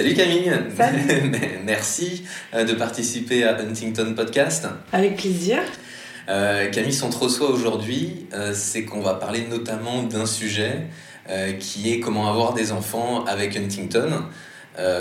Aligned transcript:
Salut 0.00 0.14
Camille 0.14 0.50
Salut. 0.78 1.30
Merci 1.66 2.24
euh, 2.54 2.64
de 2.64 2.72
participer 2.72 3.44
à 3.44 3.58
Huntington 3.58 4.14
Podcast. 4.16 4.66
Avec 4.94 5.16
plaisir. 5.16 5.58
Euh, 6.30 6.70
Camille, 6.70 6.94
son 6.94 7.10
trop 7.10 7.28
soi 7.28 7.50
aujourd'hui, 7.50 8.24
euh, 8.32 8.52
c'est 8.54 8.86
qu'on 8.86 9.02
va 9.02 9.12
parler 9.12 9.44
notamment 9.50 10.02
d'un 10.04 10.24
sujet 10.24 10.86
euh, 11.28 11.52
qui 11.52 11.92
est 11.92 12.00
comment 12.00 12.30
avoir 12.30 12.54
des 12.54 12.72
enfants 12.72 13.26
avec 13.26 13.54
Huntington. 13.58 14.22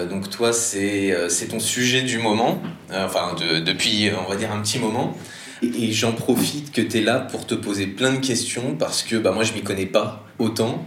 Donc 0.10 0.30
toi, 0.30 0.52
c'est 0.52 1.16
ton 1.50 1.62
sujet 1.62 2.02
du 2.02 2.18
moment, 2.18 2.62
enfin 2.94 3.38
de- 3.40 3.62
depuis, 3.62 4.12
on 4.28 4.30
va 4.30 4.36
dire, 4.36 4.52
un 4.52 4.62
petit 4.62 4.80
moment. 4.80 5.16
Et, 5.64 5.68
et 5.86 5.94
j'en 5.94 6.12
profite 6.12 6.74
que 6.74 6.82
tu 6.82 6.98
es 6.98 7.02
là 7.02 7.22
pour 7.22 7.48
te 7.48 7.56
poser 7.56 7.88
plein 7.88 8.12
de 8.12 8.20
questions 8.20 8.76
parce 8.78 9.02
que 9.04 9.16
bah, 9.16 9.32
moi, 9.32 9.46
je 9.46 9.54
m'y 9.54 9.62
connais 9.62 9.86
pas 9.86 10.28
autant. 10.40 10.84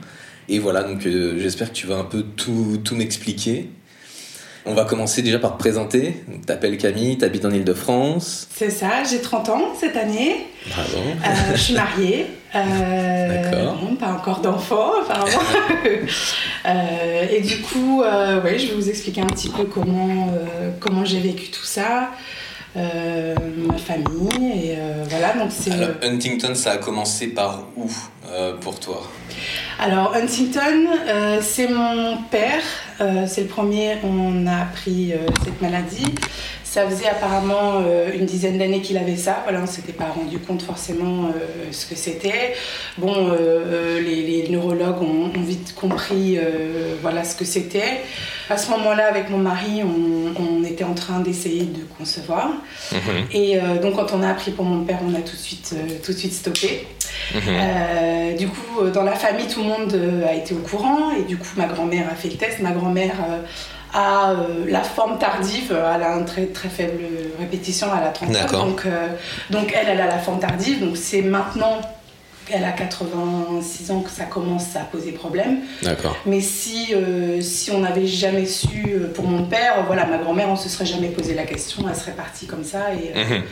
Et 0.51 0.59
voilà, 0.59 0.83
donc 0.83 1.01
j'espère 1.01 1.71
que 1.71 1.77
tu 1.77 1.87
vas 1.87 1.97
un 1.97 2.05
peu 2.05 2.23
tout, 2.37 2.79
tout 2.85 2.95
m'expliquer. 2.95 3.71
On 4.65 4.75
va 4.75 4.85
commencer 4.85 5.23
déjà 5.23 5.39
par 5.39 5.55
te 5.55 5.59
présenter. 5.59 6.23
T'appelles 6.47 6.79
Camille, 6.79 7.19
tu 7.19 7.25
habites 7.25 7.45
en 7.45 7.51
Ile-de-France. 7.51 8.49
C'est 8.55 8.71
ça, 8.71 9.03
j'ai 9.09 9.21
30 9.21 9.49
ans 9.49 9.63
cette 9.79 9.97
année. 9.97 10.47
Bravo. 10.71 10.99
Euh, 10.99 11.53
je 11.55 11.61
suis 11.61 11.75
mariée. 11.75 12.27
Euh, 12.55 13.43
D'accord. 13.43 13.79
pas 13.99 14.13
encore 14.13 14.41
d'enfant, 14.41 14.93
apparemment. 15.03 15.27
Euh, 16.65 17.27
et 17.29 17.41
du 17.41 17.61
coup, 17.61 18.03
euh, 18.03 18.41
ouais, 18.41 18.57
je 18.57 18.69
vais 18.69 18.75
vous 18.75 18.89
expliquer 18.89 19.21
un 19.21 19.27
petit 19.27 19.49
peu 19.49 19.65
comment, 19.65 20.33
comment 20.79 21.05
j'ai 21.05 21.19
vécu 21.19 21.51
tout 21.51 21.65
ça, 21.65 22.11
euh, 22.77 23.35
ma 23.57 23.77
famille. 23.77 24.53
Et 24.65 24.75
euh, 24.77 25.05
voilà, 25.09 25.35
donc 25.35 25.51
c'est. 25.51 25.73
Alors, 25.73 25.97
Huntington, 26.03 26.55
ça 26.55 26.73
a 26.73 26.77
commencé 26.79 27.29
par 27.29 27.65
où 27.77 27.91
euh, 28.31 28.57
pour 28.57 28.81
toi? 28.81 29.03
Alors, 29.79 30.15
Huntington, 30.15 30.87
c'est 31.41 31.69
mon 31.69 32.19
père. 32.31 32.63
C'est 33.27 33.41
le 33.41 33.49
premier, 33.49 33.97
on 34.05 34.47
a 34.47 34.63
appris 34.63 35.13
cette 35.45 35.61
maladie. 35.61 36.15
Ça 36.63 36.89
faisait 36.89 37.09
apparemment 37.09 37.83
une 38.15 38.27
dizaine 38.27 38.59
d'années 38.59 38.81
qu'il 38.81 38.97
avait 38.97 39.17
ça. 39.17 39.41
Voilà, 39.43 39.59
on 39.59 39.63
ne 39.63 39.67
s'était 39.67 39.93
pas 39.93 40.07
rendu 40.07 40.39
compte 40.39 40.63
forcément 40.63 41.33
ce 41.73 41.87
que 41.87 41.97
c'était. 41.97 42.55
Bon, 42.97 43.35
les, 43.97 44.23
les 44.23 44.49
neurologues 44.51 45.03
ont, 45.03 45.33
ont 45.37 45.43
vite 45.43 45.75
compris 45.75 46.39
voilà, 47.01 47.25
ce 47.25 47.35
que 47.35 47.45
c'était. 47.45 48.03
À 48.51 48.57
ce 48.57 48.71
moment-là, 48.71 49.07
avec 49.07 49.31
mon 49.31 49.39
mari, 49.39 49.83
on, 49.85 50.41
on 50.43 50.65
était 50.65 50.85
en 50.85 50.95
train 50.95 51.21
d'essayer 51.21 51.63
de 51.65 51.83
concevoir. 51.99 52.51
Et 53.33 53.59
euh, 53.59 53.79
donc, 53.81 53.97
quand 53.97 54.13
on 54.13 54.23
a 54.23 54.31
appris 54.31 54.51
pour 54.51 54.65
mon 54.65 54.85
père, 54.85 54.99
on 55.07 55.15
a 55.15 55.21
tout 55.21 55.37
de 55.37 55.41
suite, 55.41 55.75
euh, 55.75 55.99
tout 56.05 56.13
de 56.13 56.17
suite 56.17 56.33
stoppé. 56.33 56.87
Euh, 57.35 58.37
du 58.37 58.49
coup, 58.49 58.89
dans 58.93 59.03
la 59.05 59.15
famille, 59.15 59.47
tout 59.47 59.63
le 59.63 59.69
monde 59.69 60.25
a 60.29 60.35
été 60.35 60.55
au 60.55 60.59
courant 60.59 61.11
et 61.19 61.23
du 61.23 61.37
coup, 61.37 61.49
ma 61.57 61.67
grand-mère 61.67 62.07
a 62.11 62.15
fait 62.15 62.29
le 62.29 62.37
test. 62.37 62.61
Ma 62.61 62.73
grand-mère 62.73 63.15
a 63.95 64.31
euh, 64.33 64.65
la 64.69 64.83
forme 64.83 65.19
tardive, 65.19 65.73
elle 65.73 66.03
a 66.03 66.17
une 66.17 66.25
très 66.25 66.47
très 66.47 66.69
faible 66.69 67.03
répétition, 67.39 67.89
elle 67.97 68.07
a 68.07 68.11
30 68.11 68.31
D'accord. 68.31 68.67
donc, 68.67 68.83
euh, 68.87 69.09
donc 69.51 69.75
elle, 69.75 69.89
elle 69.89 70.01
a 70.01 70.07
la 70.07 70.19
forme 70.19 70.41
tardive. 70.41 70.81
Donc 70.81 70.97
c'est 70.97 71.23
maintenant 71.23 71.81
qu'elle 72.47 72.65
a 72.65 72.73
86 72.73 73.91
ans 73.91 74.01
que 74.01 74.11
ça 74.11 74.25
commence 74.25 74.75
à 74.77 74.81
poser 74.81 75.13
problème. 75.13 75.59
D'accord. 75.83 76.17
Mais 76.27 76.41
si, 76.41 76.89
euh, 76.95 77.41
si 77.41 77.71
on 77.71 77.81
n'avait 77.81 78.07
jamais 78.07 78.47
su 78.47 78.95
euh, 78.95 79.13
pour 79.13 79.25
mon 79.27 79.45
père, 79.45 79.85
voilà, 79.87 80.07
ma 80.07 80.19
grand-mère, 80.19 80.49
on 80.49 80.57
se 80.57 80.69
serait 80.69 80.87
jamais 80.87 81.09
posé 81.09 81.35
la 81.35 81.45
question, 81.45 81.85
elle 81.89 81.95
serait 81.97 82.13
partie 82.13 82.47
comme 82.47 82.65
ça. 82.65 82.93
Et, 82.95 83.17
euh, 83.17 83.25
Mhm. 83.39 83.43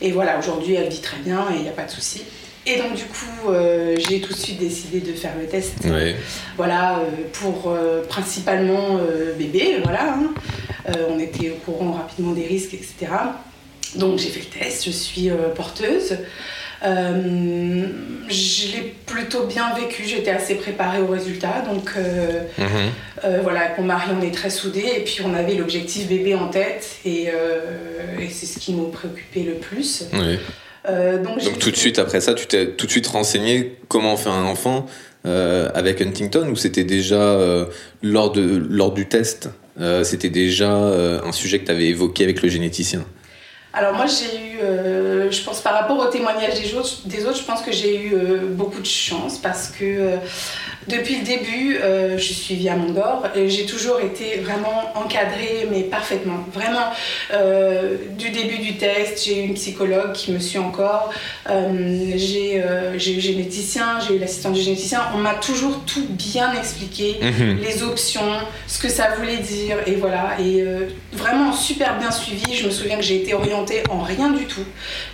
et 0.00 0.10
voilà, 0.12 0.38
aujourd'hui, 0.38 0.74
elle 0.74 0.88
vit 0.88 1.00
très 1.00 1.18
bien 1.18 1.46
et 1.52 1.56
il 1.56 1.62
n'y 1.62 1.68
a 1.68 1.72
pas 1.72 1.84
de 1.84 1.90
souci. 1.90 2.22
Et 2.64 2.76
donc, 2.76 2.94
du 2.94 3.02
coup, 3.04 3.50
j'ai 3.98 4.20
tout 4.20 4.32
de 4.32 4.38
suite 4.38 4.60
décidé 4.60 5.00
de 5.00 5.12
faire 5.14 5.32
le 5.36 5.46
test. 5.48 5.74
Oui. 5.84 6.14
Voilà, 6.56 7.00
pour 7.32 7.76
principalement 8.08 9.00
bébé, 9.36 9.78
voilà. 9.82 10.14
hein. 10.14 10.30
On 11.10 11.18
était 11.18 11.50
au 11.50 11.54
courant 11.56 11.90
rapidement 11.90 12.30
des 12.30 12.46
risques, 12.46 12.74
etc. 12.74 13.10
Donc, 13.96 14.20
j'ai 14.20 14.28
fait 14.28 14.38
le 14.48 14.60
test, 14.60 14.84
je 14.86 14.92
suis 14.92 15.28
porteuse. 15.56 16.18
Euh, 16.84 17.86
je 18.28 18.66
l'ai 18.72 18.94
plutôt 19.06 19.46
bien 19.46 19.74
vécu, 19.74 20.04
j'étais 20.06 20.30
assez 20.30 20.54
préparée 20.56 21.00
au 21.00 21.06
résultat. 21.06 21.62
Donc, 21.70 21.90
euh, 21.96 22.40
Mhm. 22.58 22.66
euh, 23.24 23.38
voilà, 23.42 23.60
avec 23.66 23.78
mon 23.78 23.84
mari, 23.84 24.10
on 24.18 24.22
est 24.22 24.32
très 24.34 24.50
soudés 24.50 24.84
et 24.96 25.00
puis 25.04 25.20
on 25.24 25.34
avait 25.34 25.54
l'objectif 25.54 26.08
bébé 26.08 26.34
en 26.34 26.48
tête 26.48 26.96
et, 27.04 27.24
et 27.24 28.28
c'est 28.30 28.46
ce 28.46 28.58
qui 28.58 28.72
nous 28.72 28.86
préoccupait 28.88 29.42
le 29.44 29.54
plus. 29.54 30.04
Oui. 30.12 30.38
Donc, 31.22 31.58
tout 31.60 31.70
de 31.70 31.76
suite 31.76 31.98
après 32.00 32.20
ça, 32.20 32.34
tu 32.34 32.46
t'es 32.46 32.66
tout 32.72 32.86
de 32.86 32.90
suite 32.90 33.06
renseigné 33.06 33.76
comment 33.88 34.16
faire 34.16 34.32
un 34.32 34.44
enfant 34.44 34.86
avec 35.24 36.00
Huntington 36.02 36.48
ou 36.48 36.56
c'était 36.56 36.82
déjà 36.84 37.38
lors, 38.02 38.32
de, 38.32 38.66
lors 38.68 38.92
du 38.92 39.06
test 39.06 39.48
c'était 40.02 40.30
déjà 40.30 40.72
un 40.72 41.32
sujet 41.32 41.60
que 41.60 41.66
tu 41.66 41.70
avais 41.70 41.86
évoqué 41.86 42.24
avec 42.24 42.42
le 42.42 42.48
généticien? 42.48 43.04
Alors 43.74 43.94
moi 43.94 44.04
j'ai 44.06 44.36
eu, 44.36 44.58
euh, 44.60 45.30
je 45.30 45.42
pense 45.42 45.62
par 45.62 45.72
rapport 45.72 45.98
au 45.98 46.06
témoignage 46.06 46.60
des 46.60 46.74
autres, 46.74 47.06
des 47.06 47.24
autres 47.24 47.38
je 47.38 47.44
pense 47.44 47.62
que 47.62 47.72
j'ai 47.72 48.02
eu 48.02 48.14
euh, 48.14 48.40
beaucoup 48.46 48.80
de 48.80 48.86
chance 48.86 49.38
parce 49.38 49.68
que 49.68 49.84
euh, 49.84 50.16
depuis 50.88 51.16
le 51.16 51.24
début, 51.24 51.76
euh, 51.76 52.18
je 52.18 52.22
suis 52.22 52.34
suivie 52.34 52.68
à 52.68 52.76
Mondor 52.76 53.26
et 53.36 53.48
j'ai 53.48 53.66
toujours 53.66 54.00
été 54.00 54.40
vraiment 54.40 54.92
encadrée, 54.96 55.68
mais 55.70 55.82
parfaitement. 55.82 56.40
Vraiment, 56.52 56.92
euh, 57.32 57.96
du 58.18 58.30
début 58.30 58.58
du 58.58 58.76
test, 58.76 59.24
j'ai 59.24 59.42
eu 59.42 59.46
une 59.46 59.54
psychologue 59.54 60.12
qui 60.12 60.32
me 60.32 60.40
suit 60.40 60.58
encore, 60.58 61.12
euh, 61.48 62.12
j'ai 62.16 62.60
euh, 62.62 62.98
j'ai 62.98 63.12
eu 63.12 63.14
le 63.16 63.20
généticien, 63.20 64.00
j'ai 64.06 64.16
eu 64.16 64.18
l'assistant 64.18 64.50
du 64.50 64.60
généticien. 64.60 65.02
On 65.14 65.18
m'a 65.18 65.34
toujours 65.34 65.84
tout 65.84 66.06
bien 66.10 66.52
expliqué, 66.54 67.16
les 67.60 67.82
options, 67.82 68.32
ce 68.66 68.80
que 68.80 68.88
ça 68.88 69.10
voulait 69.16 69.38
dire, 69.38 69.76
et 69.86 69.94
voilà. 69.94 70.36
Et 70.40 70.64
vraiment 71.12 71.52
super 71.52 71.98
bien 71.98 72.10
suivi. 72.10 72.54
Je 72.54 72.66
me 72.66 72.70
souviens 72.70 72.96
que 72.96 73.02
j'ai 73.02 73.22
été 73.22 73.34
orientée 73.34 73.82
en 73.88 74.00
rien 74.00 74.30
du 74.30 74.46
tout, 74.46 74.64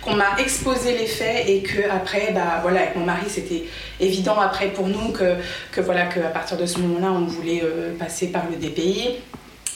qu'on 0.01 0.15
m'a 0.15 0.37
exposé 0.39 0.97
les 0.97 1.05
faits 1.05 1.47
et 1.47 1.61
que 1.61 1.89
après, 1.91 2.31
bah 2.33 2.59
voilà, 2.61 2.81
avec 2.81 2.95
mon 2.95 3.05
mari, 3.05 3.25
c'était 3.27 3.65
évident 3.99 4.39
après 4.39 4.67
pour 4.67 4.87
nous 4.87 5.09
que, 5.09 5.35
que 5.71 5.81
voilà, 5.81 6.05
que 6.05 6.19
à 6.19 6.29
partir 6.29 6.57
de 6.57 6.65
ce 6.65 6.79
moment-là, 6.79 7.11
on 7.11 7.25
voulait 7.25 7.61
euh, 7.63 7.95
passer 7.97 8.27
par 8.27 8.43
le 8.49 8.55
DPI 8.55 9.15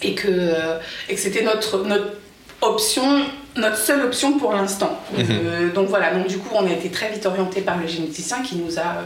et 0.01 0.15
que, 0.15 0.27
euh, 0.27 0.79
et 1.09 1.15
que 1.15 1.19
c'était 1.19 1.43
notre 1.43 1.79
option, 2.61 3.23
notre 3.55 3.77
seule 3.77 4.01
option 4.01 4.37
pour 4.39 4.51
l'instant. 4.53 4.99
Euh, 5.17 5.71
donc 5.71 5.87
voilà, 5.87 6.13
donc 6.13 6.27
du 6.27 6.37
coup 6.39 6.49
on 6.53 6.65
a 6.65 6.71
été 6.71 6.89
très 6.89 7.09
vite 7.11 7.25
orienté 7.25 7.61
par 7.61 7.77
le 7.77 7.87
généticien 7.87 8.41
qui 8.41 8.55
nous 8.55 8.79
a 8.79 8.81
euh, 8.81 9.01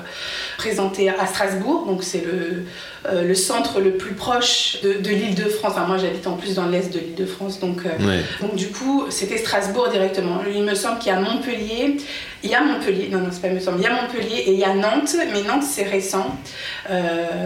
présenté 0.58 1.10
à 1.10 1.26
Strasbourg, 1.28 1.86
donc 1.86 2.02
c'est 2.04 2.24
le, 2.26 2.64
euh, 3.10 3.24
le 3.24 3.36
centre 3.36 3.82
le 3.82 3.92
plus 3.98 4.14
proche 4.14 4.78
de, 4.84 4.94
de 4.94 5.10
l'île 5.10 5.36
de 5.36 5.50
France. 5.50 5.74
Enfin, 5.76 5.86
moi 5.86 5.98
j'habite 5.98 6.26
en 6.28 6.34
plus 6.38 6.56
dans 6.56 6.66
l'est 6.68 6.94
de 6.94 7.00
l'île 7.00 7.16
de 7.16 7.26
France, 7.26 7.60
donc, 7.60 7.80
euh, 7.86 7.90
Ouais. 8.08 8.22
donc 8.42 8.56
du 8.56 8.68
coup 8.68 9.06
c'était 9.10 9.38
Strasbourg 9.38 9.90
directement. 9.90 10.40
Il 10.54 10.64
me 10.64 10.76
semble 10.76 11.00
qu'il 11.00 11.12
y 11.12 11.16
a 11.16 11.20
Montpellier, 11.20 11.98
il 12.44 12.50
y 12.50 12.56
a 12.56 12.62
Montpellier, 12.62 13.10
non 13.12 13.20
non 13.20 13.28
c'est 13.32 13.42
pas 13.42 13.50
il 13.50 13.56
me 13.56 13.60
semble, 13.60 13.80
il 13.80 13.84
y 13.84 13.88
a 13.88 14.02
Montpellier 14.02 14.44
et 14.46 14.52
il 14.54 14.60
y 14.60 14.64
a 14.64 14.74
Nantes, 14.74 15.16
mais 15.34 15.44
Nantes 15.44 15.64
c'est 15.70 15.84
récent. 15.84 16.28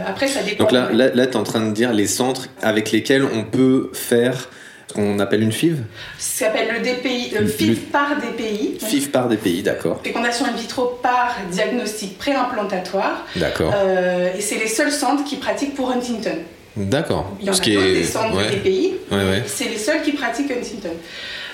Après 0.05 0.27
ça 0.27 0.43
dépend. 0.43 0.63
Donc 0.65 0.71
là, 0.71 0.89
là, 0.91 1.09
là 1.13 1.25
tu 1.25 1.33
es 1.33 1.35
en 1.37 1.43
train 1.43 1.61
de 1.65 1.71
dire 1.73 1.93
les 1.93 2.07
centres 2.07 2.47
avec 2.61 2.91
lesquels 2.91 3.23
on 3.25 3.43
peut 3.43 3.89
faire 3.93 4.49
qu'on 4.91 5.19
appelle 5.19 5.41
une 5.43 5.51
FIV 5.51 5.77
Ça 6.17 6.45
s'appelle 6.45 6.67
le 6.73 6.79
DPI, 6.79 7.31
le 7.35 7.41
Le- 7.41 7.47
FIV 7.47 7.77
par 7.91 8.15
DPI. 8.17 8.77
FIV 8.79 9.09
par 9.09 9.27
pays, 9.29 9.61
d'accord. 9.63 9.99
Fécondation 10.03 10.45
in 10.45 10.51
vitro 10.55 10.99
par 11.01 11.35
diagnostic 11.51 12.17
préimplantatoire. 12.17 13.25
D'accord. 13.35 13.73
Euh, 13.75 14.29
et 14.37 14.41
c'est 14.41 14.57
les 14.57 14.67
seuls 14.67 14.91
centres 14.91 15.23
qui 15.23 15.37
pratiquent 15.37 15.75
pour 15.75 15.91
Huntington. 15.91 16.37
D'accord. 16.77 17.31
Il 17.39 17.45
y 17.47 17.49
en 17.49 17.53
a 17.53 17.55
Ce 17.55 17.61
qui 17.61 17.73
d'autres, 17.73 17.85
est- 17.87 17.93
des 17.93 18.03
centres 18.03 18.37
ouais. 18.37 18.49
des 18.49 18.57
pays. 18.57 18.93
Ouais, 19.11 19.17
ouais. 19.17 19.43
C'est 19.45 19.67
les 19.69 19.77
seuls 19.77 20.01
qui 20.03 20.13
pratiquent 20.13 20.51
Huntington. 20.51 20.89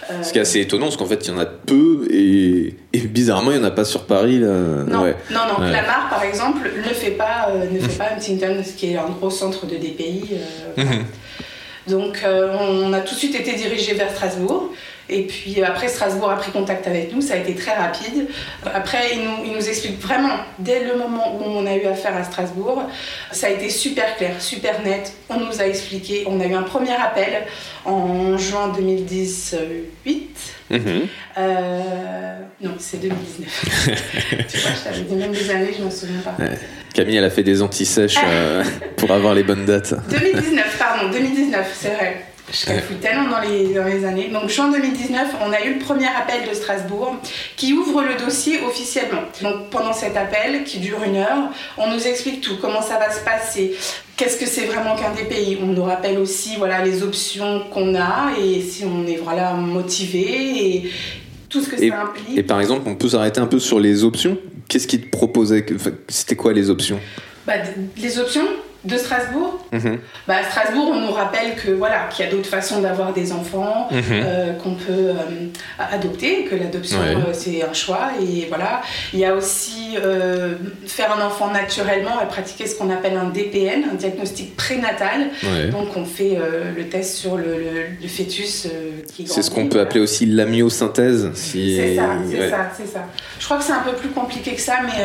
Euh, 0.09 0.23
Ce 0.23 0.31
qui 0.31 0.37
est 0.37 0.41
assez 0.41 0.61
étonnant, 0.61 0.85
parce 0.85 0.95
qu'en 0.95 1.05
fait, 1.05 1.27
il 1.27 1.31
y 1.33 1.35
en 1.35 1.39
a 1.39 1.45
peu 1.45 2.07
et, 2.09 2.75
et 2.93 2.99
bizarrement, 2.99 3.51
il 3.51 3.57
n'y 3.57 3.63
en 3.63 3.67
a 3.67 3.71
pas 3.71 3.83
sur 3.83 4.05
Paris. 4.05 4.39
Là. 4.39 4.47
Non, 4.87 5.01
Ouais. 5.03 5.15
non, 5.31 5.39
non. 5.49 5.65
Ouais. 5.65 5.71
Clamart, 5.71 6.07
par 6.09 6.23
exemple, 6.23 6.69
ne 6.77 6.93
fait 6.93 7.11
pas, 7.11 7.49
euh, 7.49 7.65
ne 7.69 7.79
fait 7.79 7.97
pas 7.97 8.11
Huntington, 8.15 8.63
ce 8.65 8.71
qui 8.71 8.93
est 8.93 8.97
un 8.97 9.09
gros 9.09 9.29
centre 9.29 9.65
de 9.65 9.75
DPI. 9.75 10.23
euh, 10.77 10.83
Mhm. 10.83 11.03
Donc, 11.87 12.23
euh, 12.23 12.55
on 12.59 12.93
a 12.93 13.01
tout 13.01 13.13
de 13.13 13.19
suite 13.19 13.35
été 13.35 13.53
dirigé 13.53 13.93
vers 13.93 14.11
Strasbourg. 14.11 14.71
Et 15.09 15.23
puis 15.23 15.63
après, 15.63 15.87
Strasbourg 15.87 16.29
a 16.29 16.35
pris 16.35 16.51
contact 16.51 16.85
avec 16.85 17.13
nous, 17.13 17.21
ça 17.21 17.35
a 17.35 17.37
été 17.37 17.55
très 17.55 17.73
rapide. 17.73 18.27
Après, 18.65 19.13
il 19.13 19.23
nous, 19.23 19.45
il 19.45 19.53
nous 19.53 19.69
explique 19.69 20.01
vraiment, 20.01 20.35
dès 20.59 20.83
le 20.83 20.97
moment 20.97 21.37
où 21.37 21.43
on 21.45 21.65
a 21.65 21.75
eu 21.75 21.85
affaire 21.85 22.15
à 22.17 22.25
Strasbourg, 22.25 22.83
ça 23.31 23.47
a 23.47 23.51
été 23.51 23.69
super 23.69 24.17
clair, 24.17 24.41
super 24.41 24.81
net. 24.83 25.13
On 25.29 25.39
nous 25.39 25.61
a 25.61 25.65
expliqué, 25.65 26.25
on 26.27 26.41
a 26.41 26.45
eu 26.45 26.53
un 26.53 26.63
premier 26.63 26.91
appel 26.91 27.45
en 27.85 28.37
juin 28.37 28.73
2018. 28.75 30.53
Mhm. 30.71 31.07
Euh, 31.37 32.39
non, 32.59 32.73
c'est 32.77 32.99
2019. 32.99 34.47
tu 34.49 34.57
vois, 34.57 34.71
je 34.71 34.83
t'avais 34.83 35.01
dit 35.01 35.15
même 35.15 35.31
des 35.31 35.49
années, 35.49 35.73
je 35.77 35.83
m'en 35.83 35.91
souviens 35.91 36.19
pas. 36.19 36.35
Camille, 36.97 37.17
elle 37.17 37.25
a 37.25 37.29
fait 37.29 37.43
des 37.43 37.61
antisèches 37.61 38.17
euh, 38.25 38.63
pour 38.97 39.11
avoir 39.11 39.35
les 39.35 39.43
bonnes 39.43 39.65
dates. 39.65 39.93
2019, 40.09 40.77
pardon, 40.79 41.11
2019, 41.11 41.77
c'est 41.79 41.93
vrai. 41.93 42.25
Je 42.51 42.65
calcule 42.65 42.97
tellement 42.97 43.29
dans 43.29 43.39
les, 43.39 43.71
dans 43.71 43.83
les 43.83 44.03
années. 44.03 44.29
Donc, 44.29 44.49
juin 44.49 44.71
2019, 44.71 45.35
on 45.45 45.53
a 45.53 45.61
eu 45.61 45.75
le 45.75 45.79
premier 45.79 46.07
appel 46.07 46.49
de 46.49 46.55
Strasbourg 46.55 47.17
qui 47.55 47.73
ouvre 47.73 48.01
le 48.01 48.15
dossier 48.15 48.61
officiellement. 48.65 49.21
Donc, 49.43 49.69
pendant 49.69 49.93
cet 49.93 50.17
appel, 50.17 50.63
qui 50.63 50.79
dure 50.79 51.03
une 51.05 51.17
heure, 51.17 51.51
on 51.77 51.91
nous 51.91 52.07
explique 52.07 52.41
tout, 52.41 52.57
comment 52.59 52.81
ça 52.81 52.97
va 52.97 53.11
se 53.11 53.23
passer, 53.23 53.75
qu'est-ce 54.15 54.39
que 54.39 54.47
c'est 54.47 54.65
vraiment 54.65 54.95
qu'un 54.95 55.11
DPI. 55.11 55.59
On 55.61 55.67
nous 55.67 55.83
rappelle 55.83 56.17
aussi 56.17 56.55
voilà, 56.57 56.83
les 56.83 57.03
options 57.03 57.61
qu'on 57.71 57.93
a 57.93 58.31
et 58.41 58.59
si 58.61 58.85
on 58.85 59.05
est 59.05 59.17
voilà, 59.17 59.51
motivé 59.53 60.23
et 60.65 60.91
tout 61.47 61.61
ce 61.61 61.69
que 61.69 61.77
ça 61.77 62.01
implique. 62.01 62.35
Et 62.35 62.41
par 62.41 62.59
exemple, 62.59 62.83
on 62.87 62.95
peut 62.95 63.09
s'arrêter 63.09 63.39
un 63.39 63.45
peu 63.47 63.59
sur 63.59 63.79
les 63.79 64.03
options? 64.03 64.39
Qu'est-ce 64.67 64.87
qu'ils 64.87 65.01
te 65.01 65.09
proposaient 65.09 65.65
C'était 66.07 66.35
quoi 66.35 66.53
les 66.53 66.69
options? 66.69 66.99
Bah, 67.45 67.53
les 67.97 68.19
options 68.19 68.47
de 68.87 68.97
Strasbourg 68.97 69.59
Mhm. 69.71 69.99
bah, 70.27 70.35
À 70.41 70.43
Strasbourg, 70.49 70.91
on 70.93 71.01
nous 71.01 71.11
rappelle 71.11 71.55
que 71.55 71.71
voilà 71.71 72.07
qu'il 72.09 72.25
y 72.25 72.27
a 72.27 72.31
d'autres 72.31 72.49
façons 72.49 72.81
d'avoir 72.81 73.13
des 73.13 73.31
enfants, 73.33 73.87
Mhm. 73.91 74.01
euh, 74.11 74.53
qu'on 74.53 74.75
peut 74.75 75.09
euh, 75.11 75.13
adopter, 75.79 76.45
que 76.45 76.55
l'adoption 76.55 76.99
Ouais. 76.99 77.15
euh, 77.15 77.33
c'est 77.33 77.63
un 77.63 77.73
choix. 77.73 78.11
Et 78.21 78.45
voilà, 78.47 78.81
il 79.13 79.19
y 79.19 79.25
a 79.25 79.33
aussi 79.35 79.95
faire 80.85 81.11
un 81.17 81.25
enfant 81.25 81.51
naturellement 81.51 82.21
et 82.21 82.27
pratiquer 82.27 82.67
ce 82.67 82.75
qu'on 82.77 82.89
appelle 82.89 83.17
un 83.17 83.29
DPN, 83.29 83.83
un 83.91 83.95
diagnostic 83.95 84.55
prénatal. 84.55 85.27
Ouais. 85.43 85.67
Donc 85.69 85.95
on 85.95 86.05
fait 86.05 86.37
le 86.75 86.83
test 86.87 87.15
sur 87.15 87.37
le, 87.37 87.43
le- 87.45 87.87
le 88.01 88.07
fœtus 88.07 88.67
qui 89.13 89.27
C'est 89.27 89.41
ce 89.41 89.49
qu'on 89.51 89.63
peut 89.65 89.73
voilà. 89.77 89.83
appeler 89.83 89.99
aussi 90.01 90.25
l'amyosynthèse. 90.25 91.29
Si... 91.33 91.75
C'est 91.77 91.95
ça, 91.95 92.03
c'est 92.29 92.39
ouais. 92.39 92.49
ça, 92.49 92.71
c'est 92.77 92.87
ça. 92.87 93.05
Je 93.39 93.45
crois 93.45 93.57
que 93.57 93.63
c'est 93.63 93.71
un 93.73 93.79
peu 93.83 93.93
plus 93.93 94.09
compliqué 94.09 94.53
que 94.53 94.61
ça, 94.61 94.75
mais 94.83 95.03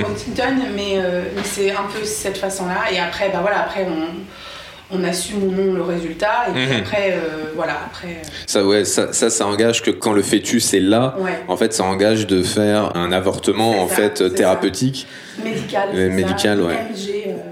pour 0.00 0.10
Huntington, 0.10 0.56
mais, 0.74 0.94
euh, 0.96 1.22
mais 1.34 1.42
c'est 1.44 1.70
un 1.70 1.84
peu 1.92 2.04
cette 2.04 2.38
façon-là. 2.38 2.90
Et 2.92 2.98
après, 2.98 3.19
bah 3.28 3.38
voilà, 3.42 3.60
après 3.64 3.86
on, 3.86 4.96
on 4.98 5.04
assume 5.04 5.42
ou 5.44 5.52
non 5.52 5.72
le 5.74 5.82
résultat. 5.82 6.46
Et 6.48 6.52
puis 6.52 6.66
Mhm. 6.66 6.80
après, 6.80 7.12
euh, 7.12 7.52
voilà, 7.54 7.74
après, 7.86 8.08
euh, 8.08 8.28
Ça, 8.46 8.64
ouais, 8.64 8.84
ça, 8.84 9.12
ça, 9.12 9.30
ça 9.30 9.46
engage 9.46 9.82
que 9.82 9.90
quand 9.90 10.12
le 10.12 10.22
fœtus 10.22 10.72
est 10.74 10.80
là, 10.80 11.14
ouais, 11.18 11.38
en 11.46 11.56
fait, 11.56 11.72
ça 11.72 11.84
engage 11.84 12.26
de 12.26 12.42
faire 12.42 12.96
un 12.96 13.12
avortement 13.12 13.82
en 13.82 13.88
ça, 13.88 13.94
fait 13.96 14.34
thérapeutique. 14.34 15.06
médical. 15.44 15.88
Euh, 15.94 16.10
médical, 16.10 16.60
ouais. 16.62 16.74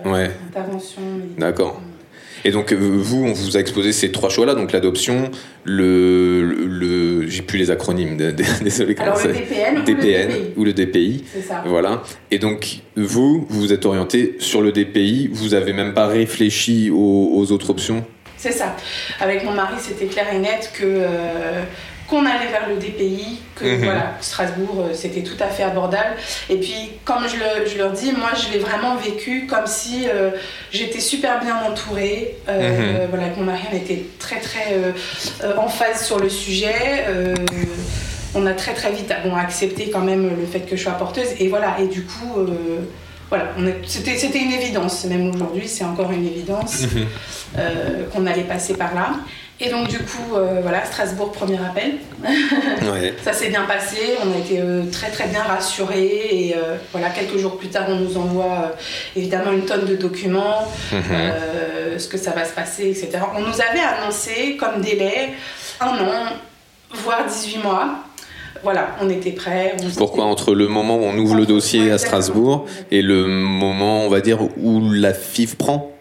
Euh, 0.06 0.10
Ouais. 0.10 0.30
intervention. 0.48 1.02
D'accord. 1.36 1.80
Et 2.44 2.50
donc, 2.50 2.72
euh, 2.72 2.76
vous, 2.76 3.24
on 3.24 3.32
vous 3.32 3.56
a 3.56 3.60
exposé 3.60 3.92
ces 3.92 4.12
trois 4.12 4.28
choix-là, 4.30 4.54
donc 4.54 4.72
l'adoption, 4.72 5.30
le, 5.64 6.42
le, 6.44 6.66
le- 6.66 7.26
j'ai 7.28 7.42
plus 7.42 7.58
les 7.58 7.70
acronymes, 7.70 8.16
désolé. 8.62 8.94
Alors 8.98 9.18
le 9.24 9.32
DPN, 9.32 9.84
DPN 9.84 10.30
ou 10.56 10.64
le 10.64 10.72
DPI. 10.72 11.24
C'est 11.32 11.42
ça. 11.42 11.62
Voilà. 11.66 12.02
Et 12.30 12.38
donc, 12.38 12.80
vous, 12.96 13.46
vous 13.48 13.60
vous 13.60 13.72
êtes 13.72 13.84
orienté 13.86 14.36
sur 14.38 14.62
le 14.62 14.72
DPI, 14.72 15.28
vous 15.32 15.54
avez 15.54 15.72
même 15.72 15.94
pas 15.94 16.06
réfléchi 16.06 16.90
aux, 16.90 17.32
aux 17.34 17.52
autres 17.52 17.70
options? 17.70 18.04
C'est 18.36 18.52
ça. 18.52 18.76
Avec 19.20 19.44
mon 19.44 19.52
mari, 19.52 19.74
c'était 19.80 20.06
clair 20.06 20.26
et 20.32 20.38
net 20.38 20.70
que 20.72 20.84
euh, 20.84 21.62
qu'on 22.08 22.24
allait 22.24 22.50
vers 22.50 22.68
le 22.68 22.76
DPI, 22.76 23.38
que 23.54 23.64
Mhm. 23.66 23.84
voilà, 23.84 24.14
Strasbourg, 24.20 24.76
euh, 24.80 24.94
c'était 24.94 25.22
tout 25.22 25.36
à 25.40 25.48
fait 25.48 25.62
abordable. 25.62 26.16
Et 26.48 26.56
puis, 26.56 26.92
comme 27.04 27.26
je, 27.28 27.36
le- 27.36 27.66
je 27.68 27.76
leur 27.76 27.92
dis, 27.92 28.12
moi, 28.12 28.30
je 28.34 28.50
l'ai 28.52 28.58
vraiment 28.58 28.96
vécu 28.96 29.46
comme 29.46 29.66
si 29.66 30.06
euh, 30.08 30.30
j'étais 30.70 31.00
super 31.00 31.40
bien 31.40 31.56
entourée. 31.68 32.36
Euh, 32.48 33.06
Voilà, 33.10 33.24
avec 33.26 33.36
mon 33.36 33.44
mari, 33.44 33.60
on 33.72 33.76
était 33.76 34.04
très 34.18 34.40
très 34.40 34.72
euh, 34.72 34.92
en 35.58 35.68
phase 35.68 36.04
sur 36.06 36.18
le 36.18 36.28
sujet. 36.30 37.04
On 38.34 38.46
a 38.46 38.52
très 38.52 38.74
très 38.74 38.92
vite 38.92 39.12
bon, 39.24 39.34
accepté 39.34 39.90
quand 39.90 40.00
même 40.02 40.30
le 40.38 40.46
fait 40.46 40.60
que 40.60 40.76
je 40.76 40.82
sois 40.82 40.92
porteuse. 40.92 41.28
Et 41.40 41.48
voilà, 41.48 41.76
et 41.80 41.86
du 41.88 42.02
coup. 42.04 42.46
voilà, 43.30 43.48
c'était 43.86 44.38
une 44.38 44.52
évidence, 44.52 45.04
même 45.04 45.30
aujourd'hui 45.34 45.68
c'est 45.68 45.84
encore 45.84 46.10
une 46.12 46.26
évidence 46.26 46.82
Mhm. 46.82 47.06
euh, 47.58 48.04
qu'on 48.12 48.26
allait 48.26 48.44
passer 48.44 48.74
par 48.74 48.94
là. 48.94 49.10
Et 49.60 49.70
donc 49.70 49.88
du 49.88 49.98
coup, 49.98 50.34
euh, 50.36 50.60
voilà, 50.62 50.84
Strasbourg, 50.84 51.32
premier 51.32 51.58
appel. 51.58 51.94
Ouais. 52.92 53.12
Ça 53.24 53.32
s'est 53.32 53.48
bien 53.48 53.64
passé, 53.64 53.96
on 54.24 54.32
a 54.32 54.38
été 54.38 54.60
euh, 54.60 54.84
très 54.90 55.10
très 55.10 55.26
bien 55.28 55.42
rassurés 55.42 56.28
et 56.30 56.54
euh, 56.56 56.76
voilà, 56.92 57.10
quelques 57.10 57.36
jours 57.38 57.58
plus 57.58 57.68
tard, 57.68 57.86
on 57.88 57.96
nous 57.96 58.16
envoie 58.16 58.72
évidemment 59.16 59.50
une 59.52 59.64
tonne 59.64 59.84
de 59.84 59.96
documents, 59.96 60.66
Mhm. 60.92 61.98
ce 61.98 62.06
que 62.08 62.16
ça 62.18 62.30
va 62.30 62.44
se 62.44 62.52
passer, 62.52 62.88
etc. 62.90 63.18
On 63.36 63.40
nous 63.40 63.60
avait 63.60 63.80
annoncé 63.80 64.56
comme 64.56 64.80
délai 64.80 65.30
un 65.80 65.88
an, 65.88 66.26
voire 66.94 67.24
18 67.26 67.58
mois. 67.62 67.96
Voilà, 68.64 68.96
on 69.00 69.08
était 69.10 69.30
prêts. 69.32 69.76
on 69.84 69.88
Pourquoi 69.90 70.24
entre 70.24 70.52
le 70.54 70.66
moment 70.66 70.96
où 70.96 71.02
on 71.04 71.16
ouvre 71.18 71.36
le 71.36 71.46
dossier 71.46 71.90
à. 71.92 71.98
Strasbourg 71.98 72.66
et 72.90 73.02
le 73.02 73.26
moment, 73.26 74.02
on 74.04 74.08
va 74.08 74.20
dire, 74.20 74.38
où 74.42 74.80
la 74.92 75.14
FIV 75.14 75.56
prend? 75.56 75.92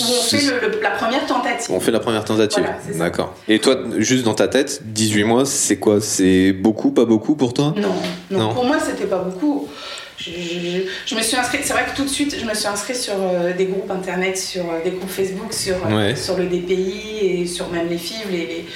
On 0.00 0.04
fait 0.22 0.40
le- 0.42 0.68
le- 0.68 0.80
la 0.82 0.90
première 0.90 1.26
tentative. 1.26 1.66
On 1.74 1.80
fait 1.80 1.90
la 1.90 2.00
première 2.00 2.24
tentative. 2.24 2.64
Voilà. 2.64 2.98
D'accord. 3.10 3.34
Et 3.48 3.58
toi, 3.58 3.76
juste 3.98 4.24
dans 4.24 4.34
ta 4.34 4.48
tête, 4.48 4.80
18 4.84 5.24
mois, 5.24 5.44
c'est 5.44 5.76
quoi? 5.78 6.00
C'est 6.00 6.52
beaucoup, 6.52 6.90
pas 6.90 7.04
beaucoup 7.04 7.34
pour 7.34 7.52
toi? 7.54 7.74
Non, 7.76 7.88
non, 8.30 8.38
Non. 8.38 8.54
pour 8.54 8.64
moi 8.64 8.78
c'était 8.84 9.06
pas 9.06 9.18
beaucoup. 9.18 9.68
Je, 10.16 10.30
je- 10.32 10.82
je 11.06 11.14
me 11.14 11.22
suis 11.22 11.36
inscrite, 11.36 11.60
c'est 11.62 11.72
vrai 11.74 11.84
que 11.88 11.94
tout 11.96 12.02
de 12.02 12.08
suite 12.08 12.34
je 12.40 12.44
me 12.44 12.52
suis 12.52 12.66
inscrite 12.66 12.96
sur 12.96 13.14
euh, 13.16 13.52
des 13.56 13.66
groupes 13.66 13.88
internet, 13.90 14.36
sur 14.36 14.62
euh, 14.64 14.82
des 14.82 14.90
groupes 14.90 15.08
Facebook, 15.08 15.52
sur, 15.52 15.76
euh, 15.86 15.96
Ouais. 16.08 16.16
sur 16.16 16.36
le 16.36 16.46
DPI 16.46 17.18
et 17.22 17.46
sur 17.46 17.68
même 17.70 17.88
les 17.88 17.98
FIV. 17.98 18.28
Les, 18.32 18.66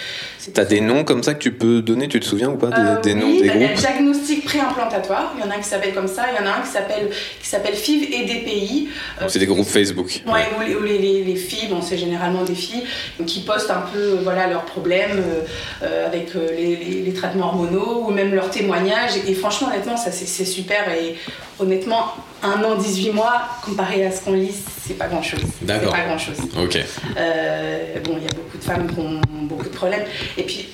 T'as 0.54 0.64
des 0.64 0.80
noms 0.80 1.04
comme 1.04 1.22
ça 1.22 1.34
que 1.34 1.38
tu 1.38 1.52
peux 1.52 1.82
donner 1.82 2.08
Tu 2.08 2.18
te 2.18 2.24
souviens 2.24 2.48
ou 2.50 2.56
pas 2.56 2.68
des, 2.68 2.80
Euh, 2.80 3.00
des 3.00 3.14
noms 3.14 3.26
oui, 3.26 3.42
des 3.42 3.48
bah, 3.48 3.54
il 3.56 3.60
y 3.60 3.64
a 3.64 3.68
groupes 3.68 3.78
diagnostic 3.78 4.44
préimplantatoire, 4.44 5.32
il 5.36 5.44
y 5.44 5.46
en 5.46 5.50
a 5.50 5.54
un 5.56 5.58
qui 5.58 5.68
s'appelle 5.68 5.94
comme 5.94 6.08
ça, 6.08 6.24
il 6.32 6.36
y 6.36 6.46
en 6.46 6.50
a 6.50 6.56
un 6.56 6.60
qui 6.62 6.68
s'appelle 6.70 7.10
qui 7.40 7.48
s'appelle 7.48 7.74
FIV 7.74 8.08
et 8.12 8.24
DPI. 8.24 8.88
Euh, 9.18 9.20
Donc, 9.22 9.30
C'est 9.30 9.38
des 9.38 9.46
groupes 9.46 9.66
Facebook. 9.66 10.22
Ouais, 10.26 10.40
où 10.58 10.62
les, 10.62 10.74
où 10.74 10.82
les, 10.82 10.98
les- 10.98 11.24
les 11.24 11.36
filles, 11.36 11.68
bon, 11.68 11.80
c'est 11.80 11.96
généralement 11.98 12.42
des 12.44 12.54
filles, 12.54 12.82
qui 13.26 13.40
postent 13.40 13.70
un 13.70 13.82
peu 13.92 13.98
euh, 13.98 14.16
voilà, 14.22 14.48
leurs 14.48 14.64
problèmes 14.64 15.22
euh, 15.82 16.06
avec 16.06 16.34
les, 16.34 16.76
les- 17.04 17.12
traitements 17.12 17.46
hormonaux 17.48 18.04
ou 18.08 18.10
même 18.10 18.34
leurs 18.34 18.50
témoignages. 18.50 19.12
Et, 19.28 19.34
franchement, 19.34 19.68
honnêtement, 19.68 19.96
ça 19.96 20.10
c'est 20.10 20.26
c'est 20.26 20.44
super. 20.46 20.90
Et 20.92 21.14
honnêtement, 21.58 22.14
un 22.42 22.62
an, 22.64 22.76
18 22.76 23.12
mois, 23.12 23.42
comparé 23.64 24.04
à 24.04 24.10
ce 24.10 24.22
qu'on 24.22 24.32
lit, 24.32 24.54
c'est 24.84 24.94
pas 24.98 25.06
grand 25.06 25.22
chose. 25.22 25.40
C'est 25.58 25.66
D'accord. 25.66 25.92
pas 25.92 26.04
grand 26.04 26.18
chose. 26.18 26.38
Ok. 26.62 26.78
Euh, 27.16 28.00
bon, 28.04 28.16
il 28.18 28.24
y 28.24 28.26
a 28.26 28.34
beaucoup 28.34 28.58
de 28.58 28.64
femmes 28.64 28.92
qui 28.92 28.98
ont 29.00 29.20
beaucoup 29.44 29.64
de 29.68 29.74
problèmes. 29.74 30.04
Et 30.36 30.42
puis, 30.42 30.68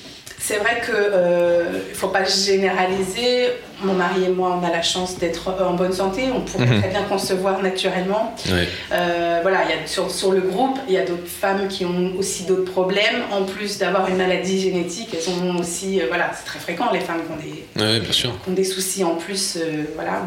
c'est 0.49 0.57
vrai 0.57 0.81
qu'il 0.83 0.95
ne 0.95 1.93
faut 1.93 2.07
pas 2.07 2.23
généraliser. 2.23 3.49
Mon 3.83 3.93
mari 3.93 4.23
et 4.25 4.29
moi, 4.29 4.59
on 4.59 4.65
a 4.65 4.71
la 4.71 4.81
chance 4.81 5.19
d'être 5.19 5.53
en 5.61 5.73
bonne 5.75 5.93
santé. 5.93 6.23
On 6.35 6.41
pourrait 6.41 6.65
Mhm. 6.65 6.79
très 6.81 6.89
bien 6.89 7.03
concevoir 7.03 7.61
naturellement. 7.61 8.35
Ouais. 8.47 8.67
Euh, 8.91 9.39
voilà, 9.43 9.59
y 9.69 9.73
a, 9.73 9.85
sur, 9.85 10.09
sur 10.09 10.31
le 10.31 10.41
groupe, 10.41 10.77
il 10.87 10.95
y 10.95 10.97
a 10.97 11.05
d'autres 11.05 11.27
femmes 11.27 11.67
qui 11.67 11.85
ont 11.85 12.13
aussi 12.17 12.43
d'autres 12.45 12.69
problèmes. 12.71 13.21
En 13.31 13.43
plus 13.43 13.77
d'avoir 13.77 14.09
une 14.09 14.17
maladie 14.17 14.59
génétique, 14.59 15.09
elles 15.13 15.29
ont 15.31 15.59
aussi, 15.59 16.01
euh, 16.01 16.05
voilà, 16.09 16.31
c'est 16.35 16.45
très 16.45 16.59
fréquent 16.59 16.89
les 16.91 16.99
femmes 16.99 17.21
qui 17.25 17.31
ont 17.31 17.37
des, 17.37 17.83
Ouais, 17.93 17.99
bien 17.99 18.11
sûr. 18.11 18.31
qui 18.43 18.49
ont 18.49 18.53
des 18.53 18.63
soucis 18.63 19.03
en 19.03 19.15
plus, 19.15 19.55
euh, 19.57 19.83
voilà. 19.95 20.23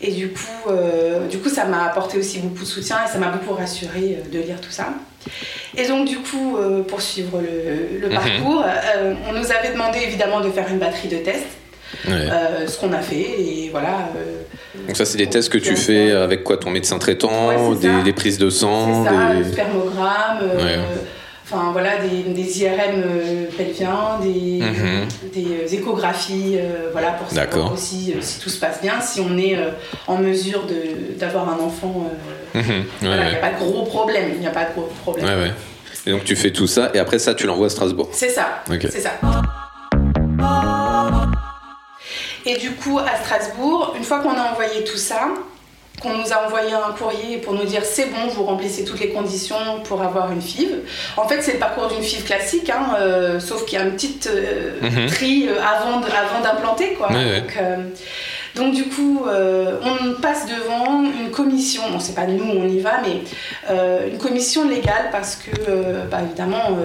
Et 0.00 0.10
du 0.10 0.28
coup, 0.30 0.68
euh, 0.68 1.28
du 1.28 1.38
coup, 1.38 1.48
ça 1.48 1.64
m'a 1.66 1.84
apporté 1.84 2.18
aussi 2.18 2.40
beaucoup 2.40 2.64
de 2.64 2.68
soutien 2.68 2.96
et 3.06 3.08
ça 3.10 3.18
m'a 3.18 3.28
beaucoup 3.28 3.54
rassurée 3.54 4.18
euh, 4.18 4.28
de 4.30 4.40
lire 4.44 4.60
tout 4.60 4.72
ça. 4.72 4.88
Et 5.76 5.86
donc, 5.88 6.06
du 6.06 6.18
coup, 6.18 6.56
euh, 6.56 6.82
pour 6.82 7.00
suivre 7.00 7.40
le, 7.40 7.98
le 8.00 8.08
Mhm. 8.08 8.14
parcours, 8.14 8.64
euh, 8.64 9.14
on 9.28 9.32
nous 9.32 9.50
avait 9.52 9.72
demandé 9.72 9.98
évidemment 10.06 10.40
de 10.40 10.50
faire 10.50 10.66
une 10.70 10.78
batterie 10.78 11.08
de 11.08 11.16
tests, 11.18 11.46
Ouais. 12.06 12.12
euh, 12.12 12.66
ce 12.66 12.78
qu'on 12.78 12.92
a 12.92 13.00
fait. 13.00 13.16
Et 13.40 13.68
voilà. 13.70 14.08
euh, 14.16 14.42
Donc 14.86 14.96
ça, 14.96 15.04
c'est 15.04 15.18
des 15.18 15.28
tests 15.28 15.48
que 15.48 15.58
tu 15.58 15.76
fais 15.76 16.10
avec 16.12 16.44
quoi 16.44 16.56
Ton 16.56 16.70
médecin 16.70 16.98
traitant, 16.98 17.48
Ouais, 17.48 17.76
des, 17.80 18.02
des 18.02 18.12
prises 18.12 18.38
de 18.38 18.50
sang 18.50 19.04
C'est 19.04 19.10
ça, 19.10 19.32
des- 19.32 19.38
le 19.38 19.44
spermogramme, 19.52 20.38
euh, 20.42 20.56
Ouais. 20.64 20.78
enfin 21.44 21.70
voilà, 21.72 21.90
des, 21.98 22.32
des 22.32 22.62
IRM 22.62 23.02
pelviens, 23.56 24.18
des, 24.22 24.60
Mhm. 24.60 25.08
des 25.34 25.74
échographies, 25.74 26.56
euh, 26.58 26.88
voilà, 26.92 27.12
pour 27.12 27.30
savoir 27.30 27.72
aussi 27.72 28.12
euh, 28.16 28.18
si 28.20 28.40
tout 28.40 28.50
se 28.50 28.58
passe 28.58 28.80
bien, 28.82 29.00
si 29.00 29.20
on 29.20 29.36
est 29.38 29.56
euh, 29.56 29.70
en 30.08 30.18
mesure 30.18 30.64
d'avoir 31.18 31.48
un 31.48 31.62
enfant 31.64 32.10
Mhm. 32.54 32.62
Ouais, 32.70 32.84
Voilà, 33.02 33.24
il 33.24 33.30
n'y 33.30 33.34
a 33.36 33.38
pas 33.40 33.50
de 33.50 33.58
gros 33.58 33.82
problème. 33.84 34.30
Il 34.34 34.40
n'y 34.40 34.46
a 34.46 34.50
pas 34.50 34.64
de 34.64 34.72
gros 34.72 34.88
problème. 35.02 35.26
Ouais. 35.40 35.52
Et 36.06 36.10
donc 36.10 36.24
tu 36.24 36.36
fais 36.36 36.50
tout 36.52 36.66
ça 36.66 36.90
et 36.94 36.98
après 36.98 37.18
ça 37.18 37.34
tu 37.34 37.46
l'envoies 37.46 37.66
à 37.66 37.70
Strasbourg. 37.70 38.08
C'est 38.12 38.28
ça. 38.30 38.62
C'est 38.68 39.00
ça. 39.00 39.12
Et 42.46 42.56
du 42.58 42.72
coup, 42.72 42.98
à 42.98 43.16
Strasbourg, 43.24 43.94
une 43.96 44.04
fois 44.04 44.18
qu'on 44.20 44.36
a 44.36 44.50
envoyé 44.52 44.84
tout 44.84 44.98
ça, 44.98 45.28
qu'on 46.02 46.12
nous 46.18 46.30
a 46.32 46.44
envoyé 46.46 46.72
un 46.74 46.92
courrier 46.92 47.38
pour 47.38 47.54
nous 47.54 47.64
dire 47.64 47.82
c'est 47.84 48.06
bon, 48.10 48.26
vous 48.28 48.44
remplissez 48.44 48.84
toutes 48.84 49.00
les 49.00 49.10
conditions 49.10 49.80
pour 49.84 50.02
avoir 50.02 50.30
une 50.30 50.42
FIV. 50.42 50.68
En 51.16 51.26
fait, 51.26 51.40
c'est 51.40 51.54
le 51.54 51.58
parcours 51.58 51.86
d'une 51.88 52.02
FIV 52.02 52.24
classique, 52.24 52.68
hein, 52.68 52.96
euh, 52.98 53.40
sauf 53.40 53.64
qu'il 53.64 53.78
y 53.78 53.80
a 53.80 53.84
une 53.86 53.92
petite 53.92 54.26
euh, 54.26 54.72
Mhm. 54.82 55.06
tri 55.06 55.48
euh, 55.48 55.54
avant 55.62 56.00
d'implanter. 56.42 56.92
quoi. 56.94 57.08
Ouais, 57.10 57.16
ouais. 57.24 57.40
Donc, 57.40 57.56
euh, 57.58 57.76
donc, 58.54 58.72
du 58.74 58.84
coup, 58.84 59.24
euh, 59.26 59.78
on 59.82 60.20
passe 60.20 60.46
devant 60.46 61.02
une 61.02 61.30
commission, 61.30 61.82
bon, 61.90 61.98
c'est 61.98 62.14
pas 62.14 62.26
nous, 62.26 62.44
on 62.44 62.68
y 62.68 62.78
va, 62.78 63.00
mais 63.02 63.22
euh, 63.70 64.08
une 64.10 64.18
commission 64.18 64.68
légale 64.68 65.08
parce 65.10 65.36
que, 65.36 65.50
euh, 65.68 66.04
bah, 66.10 66.20
évidemment, 66.24 66.78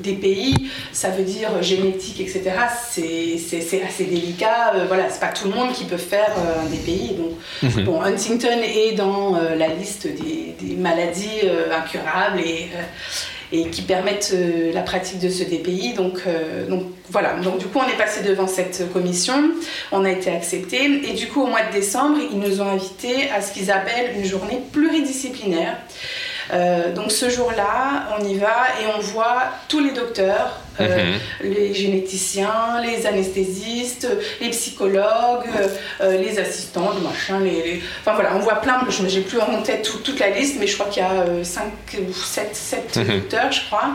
des 0.00 0.12
pays, 0.12 0.70
ça 0.92 1.08
veut 1.10 1.24
dire 1.24 1.60
génétique, 1.62 2.20
etc. 2.20 2.52
C'est 2.90 3.82
assez 3.82 4.04
délicat. 4.04 4.74
voilà, 4.86 5.10
c'est 5.10 5.20
pas 5.20 5.28
tout 5.32 5.48
le 5.48 5.54
monde 5.54 5.72
qui 5.72 5.84
peut 5.84 5.96
faire 5.96 6.32
un 6.62 6.66
DPI. 6.70 7.14
Donc, 7.16 7.32
Mhm. 7.62 7.84
bon, 7.84 8.00
Huntington 8.02 8.60
est 8.62 8.92
dans 8.92 9.36
la 9.56 9.68
liste 9.68 10.06
des, 10.06 10.54
des 10.60 10.76
maladies 10.76 11.40
incurables 11.76 12.40
et, 12.40 12.68
et 13.52 13.68
qui 13.68 13.82
permettent 13.82 14.32
euh, 14.34 14.72
la 14.72 14.82
pratique 14.82 15.18
de 15.20 15.28
ce 15.28 15.44
DPI. 15.44 15.94
Donc, 15.94 16.22
euh, 16.26 16.66
donc 16.66 16.84
voilà, 17.10 17.34
donc 17.34 17.58
du 17.58 17.66
coup 17.66 17.78
on 17.78 17.88
est 17.88 17.96
passé 17.96 18.22
devant 18.22 18.46
cette 18.46 18.90
commission, 18.92 19.34
on 19.92 20.04
a 20.04 20.10
été 20.10 20.30
accepté 20.30 20.84
et 21.08 21.12
du 21.12 21.28
coup 21.28 21.42
au 21.42 21.46
mois 21.46 21.62
de 21.62 21.72
décembre 21.72 22.18
ils 22.32 22.38
nous 22.38 22.60
ont 22.60 22.68
invités 22.68 23.30
à 23.30 23.42
ce 23.42 23.52
qu'ils 23.52 23.70
appellent 23.70 24.16
une 24.16 24.24
journée 24.24 24.60
pluridisciplinaire. 24.72 25.76
Euh, 26.52 26.92
donc 26.92 27.12
ce 27.12 27.28
jour-là, 27.30 28.08
on 28.18 28.24
y 28.24 28.34
va 28.36 28.66
et 28.80 28.86
on 28.96 29.00
voit 29.00 29.42
tous 29.68 29.80
les 29.80 29.92
docteurs, 29.92 30.58
euh, 30.80 31.12
Mhm. 31.42 31.50
les 31.52 31.74
généticiens, 31.74 32.80
les 32.84 33.06
anesthésistes, 33.06 34.08
les 34.40 34.50
psychologues, 34.50 35.46
euh, 36.00 36.16
les 36.18 36.38
assistants, 36.38 36.90
les, 37.38 37.50
les- 37.50 37.82
Enfin 38.00 38.14
voilà, 38.14 38.34
on 38.34 38.40
voit 38.40 38.56
plein, 38.60 38.80
je 38.88 39.06
j'ai 39.06 39.20
plus 39.20 39.40
en 39.40 39.62
tête 39.62 39.82
tout- 39.82 39.98
toute 39.98 40.18
la 40.18 40.30
liste, 40.30 40.56
mais 40.58 40.66
je 40.66 40.74
crois 40.74 40.86
qu'il 40.86 41.02
y 41.02 41.06
a 41.06 41.44
5 41.44 41.72
ou 41.98 42.12
7, 42.12 42.96
Mhm. 42.96 43.20
docteurs, 43.20 43.52
je 43.52 43.66
crois. 43.66 43.90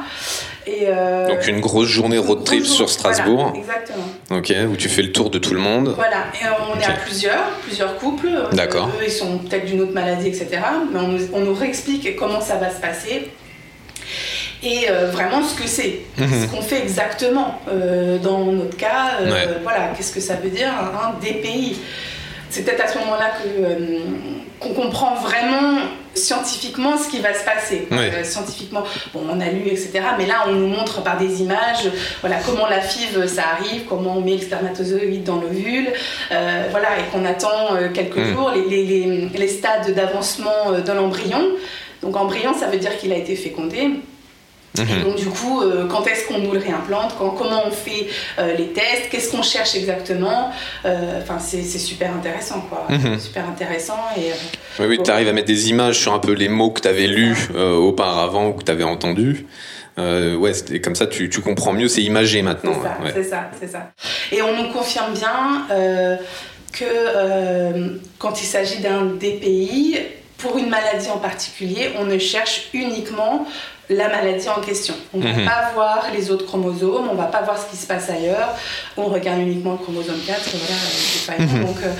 Et, 0.69 0.85
euh, 0.87 1.27
Donc 1.29 1.47
une 1.47 1.61
grosse 1.61 1.87
journée 1.87 2.17
road 2.17 2.43
trip 2.43 2.65
sur 2.65 2.89
Strasbourg, 2.89 3.53
voilà, 3.53 3.57
exactement. 3.57 4.03
ok, 4.37 4.53
où 4.73 4.75
tu 4.75 4.89
fais 4.89 5.01
le 5.01 5.13
tour 5.13 5.29
de 5.29 5.39
tout 5.39 5.53
le 5.53 5.61
monde. 5.61 5.93
Voilà, 5.95 6.25
et 6.33 6.45
on 6.45 6.77
est 6.77 6.83
à 6.85 6.91
plusieurs, 7.05 7.45
plusieurs 7.63 7.97
couples. 7.97 8.27
D'accord. 8.51 8.89
Eux, 8.99 9.03
ils 9.05 9.11
sont 9.11 9.37
peut-être 9.37 9.65
d'une 9.65 9.79
autre 9.81 9.93
maladie, 9.93 10.27
etc. 10.27 10.49
Mais 10.91 10.99
on 10.99 11.07
nous, 11.07 11.19
on 11.33 11.39
nous 11.39 11.53
réexplique 11.53 12.15
comment 12.17 12.41
ça 12.41 12.55
va 12.57 12.69
se 12.69 12.81
passer. 12.81 13.29
Et 14.61 14.89
euh, 14.89 15.09
vraiment 15.11 15.41
ce 15.43 15.55
que 15.61 15.67
c'est, 15.67 15.99
Mhm. 16.17 16.27
ce 16.41 16.47
qu'on 16.47 16.61
fait 16.61 16.81
exactement. 16.81 17.61
Euh, 17.69 18.17
dans 18.17 18.43
notre 18.45 18.75
cas, 18.75 19.19
Ouais. 19.23 19.47
voilà, 19.63 19.93
qu'est-ce 19.95 20.11
que 20.11 20.19
ça 20.19 20.33
veut 20.35 20.49
dire 20.49 20.69
un 20.69 21.13
DPI 21.23 21.77
C'est 22.49 22.63
peut-être 22.63 22.83
à 22.83 22.87
ce 22.87 22.97
moment-là 22.99 23.31
que, 23.41 23.47
qu'on 24.59 24.73
comprend 24.73 25.15
vraiment 25.15 25.79
scientifiquement 26.15 26.97
ce 26.97 27.09
qui 27.09 27.19
va 27.19 27.33
se 27.33 27.45
passer. 27.45 27.87
Euh, 27.91 28.23
scientifiquement, 28.23 28.83
bon, 29.13 29.21
on 29.31 29.39
a 29.39 29.45
lu, 29.49 29.67
etc. 29.67 29.91
Mais 30.17 30.25
là, 30.25 30.45
on 30.47 30.51
nous 30.53 30.67
montre 30.67 31.03
par 31.03 31.17
des 31.17 31.41
images, 31.41 31.89
voilà, 32.21 32.37
comment 32.45 32.67
la 32.67 32.81
FIV, 32.81 33.27
ça 33.27 33.43
arrive, 33.59 33.83
comment 33.87 34.17
on 34.17 34.21
met 34.21 34.33
le 34.33 34.41
spermatozoïde 34.41 35.23
dans 35.23 35.35
l'ovule, 35.35 35.89
euh, 36.31 36.63
voilà, 36.71 36.87
et 36.99 37.03
qu'on 37.11 37.23
attend 37.25 37.75
euh, 37.75 37.89
quelques 37.93 38.17
Mm. 38.17 38.33
jours, 38.33 38.51
les, 38.51 38.63
les- 38.67 38.85
les- 39.05 39.29
les 39.37 39.47
stades 39.47 39.93
d'avancement 39.93 40.71
de 40.85 40.91
l'embryon. 40.91 41.41
Donc 42.01 42.15
embryon, 42.15 42.53
ça 42.53 42.67
veut 42.67 42.77
dire 42.79 42.97
qu'il 42.97 43.11
a 43.11 43.15
été 43.17 43.35
fécondé. 43.35 43.89
Et 44.77 44.81
Mhm. 44.81 45.03
donc 45.03 45.15
du 45.15 45.25
coup, 45.25 45.61
euh, 45.61 45.87
quand 45.87 46.05
est-ce 46.07 46.27
qu'on 46.27 46.37
nous 46.39 46.51
le 46.51 46.59
réimplante, 46.59 47.15
quand- 47.17 47.31
comment 47.31 47.63
on 47.65 47.71
fait 47.71 48.07
euh, 48.37 48.53
les 48.55 48.67
tests, 48.73 49.09
qu'est-ce 49.09 49.31
qu'on 49.31 49.41
cherche 49.41 49.75
exactement. 49.75 50.51
Euh, 50.85 51.19
Enfin, 51.21 51.39
c'est 51.39 51.63
c'est 51.63 51.79
super 51.79 52.13
intéressant, 52.13 52.61
quoi. 52.69 52.85
Mhm. 52.89 53.17
Super 53.19 53.45
intéressant. 53.49 53.97
Et, 54.17 54.31
Oui, 54.83 54.99
tu 55.03 55.09
arrives 55.09 55.27
à 55.29 55.33
mettre 55.33 55.47
des 55.47 55.69
images 55.69 55.99
sur 55.99 56.13
un 56.13 56.19
peu 56.19 56.33
les 56.33 56.47
mots 56.49 56.69
que 56.71 56.81
tu 56.81 56.87
avais 56.87 57.07
lus 57.07 57.49
auparavant 57.55 58.49
ou 58.49 58.53
que 58.53 58.63
tu 58.63 58.71
avais 58.71 58.83
entendus. 58.83 59.45
Euh, 59.99 60.35
ouais, 60.35 60.51
comme 60.83 60.93
ça, 60.93 61.07
tu, 61.07 61.27
tu 61.31 61.41
comprends 61.41 61.73
mieux, 61.73 61.87
c'est 61.87 62.03
imagé 62.03 62.43
maintenant. 62.43 62.73
C'est 62.75 62.83
ça, 62.87 62.97
ouais. 63.03 63.11
c'est 63.15 63.23
ça, 63.23 63.49
c'est 63.59 63.67
ça. 63.71 63.91
Et 64.31 64.43
on 64.43 64.55
nous 64.61 64.69
confirme 64.71 65.13
bien 65.13 65.65
que 66.71 67.99
quand 68.19 68.39
il 68.41 68.45
s'agit 68.45 68.79
d'un 68.79 69.05
DPI, 69.05 69.97
pour 70.37 70.57
une 70.59 70.69
maladie 70.69 71.09
en 71.09 71.17
particulier, 71.17 71.89
on 71.99 72.05
ne 72.05 72.19
cherche 72.19 72.67
uniquement 72.73 73.47
la 73.89 74.09
maladie 74.09 74.49
en 74.49 74.59
question. 74.61 74.93
On 75.13 75.17
ne 75.19 75.27
Mhm. 75.27 75.45
va 75.45 75.51
pas 75.51 75.71
voir 75.73 76.07
les 76.13 76.29
autres 76.31 76.45
chromosomes, 76.45 77.07
on 77.09 77.13
ne 77.13 77.17
va 77.17 77.25
pas 77.25 77.41
voir 77.41 77.57
ce 77.57 77.69
qui 77.69 77.77
se 77.77 77.87
passe 77.87 78.09
ailleurs, 78.09 78.49
on 78.97 79.05
regarde 79.05 79.39
uniquement 79.39 79.73
le 79.73 79.77
chromosome 79.77 80.19
4, 80.25 80.41
voilà, 80.53 80.75
euh, 80.75 80.87
c'est 80.89 81.25
pas 81.27 81.41
Mhm. 81.41 81.65
Donc, 81.65 81.77
euh, 81.83 81.93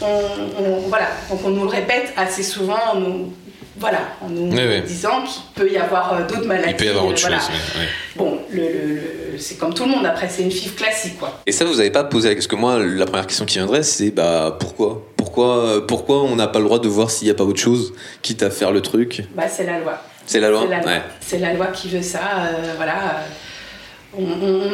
on, 0.00 0.62
on- 0.64 0.78
voilà. 0.88 1.08
Donc 1.30 1.40
on 1.44 1.50
nous 1.50 1.62
le 1.64 1.68
répète 1.68 2.12
assez 2.16 2.42
souvent, 2.42 2.78
en 2.92 2.96
nous, 2.96 3.32
voilà, 3.76 3.98
en 4.22 4.28
nous 4.30 4.50
Oui, 4.56 4.62
oui. 4.68 4.80
disant 4.86 5.22
qu'il 5.22 5.42
peut 5.54 5.70
y 5.70 5.76
avoir 5.76 6.14
euh, 6.14 6.22
d'autres 6.26 6.46
maladies. 6.46 6.70
Il 6.70 6.76
peut 6.76 6.84
y 6.86 6.88
avoir 6.88 7.06
autre 7.06 7.20
voilà. 7.20 7.38
chose. 7.40 7.48
Bon, 8.16 8.38
le, 8.50 8.60
le- 8.62 8.94
le- 9.32 9.38
c'est 9.38 9.58
comme 9.58 9.74
tout 9.74 9.84
le 9.84 9.90
monde, 9.90 10.06
après 10.06 10.28
c'est 10.28 10.42
une 10.42 10.50
FIF 10.50 10.76
classique 10.76 11.18
quoi. 11.18 11.40
Et 11.46 11.52
ça, 11.52 11.64
vous 11.64 11.74
n'avez 11.74 11.90
pas 11.90 12.04
posé 12.04 12.28
la 12.28 12.34
question. 12.36 12.56
Parce 12.56 12.60
que 12.60 12.60
moi, 12.60 12.78
la 12.78 13.04
première 13.06 13.26
question 13.26 13.44
qui 13.44 13.56
viendrait, 13.58 13.82
c'est 13.82 14.10
bah 14.12 14.56
pourquoi? 14.60 15.02
Pourquoi, 15.16 15.84
pourquoi 15.88 16.22
on 16.22 16.36
n'a 16.36 16.46
pas 16.46 16.58
le 16.60 16.66
droit 16.66 16.78
de 16.78 16.86
voir 16.88 17.10
s'il 17.10 17.26
n'y 17.26 17.30
a 17.32 17.34
pas 17.34 17.42
autre 17.44 17.60
chose, 17.60 17.92
quitte 18.22 18.42
à 18.44 18.50
faire 18.50 18.70
le 18.70 18.80
truc? 18.80 19.24
Bah 19.34 19.44
c'est 19.48 19.64
la 19.64 19.80
loi. 19.80 19.98
C'est 20.26 20.40
la 20.40 20.50
loi 20.50 20.60
C'est 20.62 20.68
la 20.70 20.80
loi. 20.80 20.90
Ouais. 20.90 21.02
C'est 21.20 21.38
la 21.38 21.52
loi 21.52 21.66
qui 21.68 21.88
veut 21.88 22.02
ça, 22.02 22.18
euh, 22.46 22.72
voilà. 22.76 22.92
euh, 22.94 24.18
on- 24.18 24.22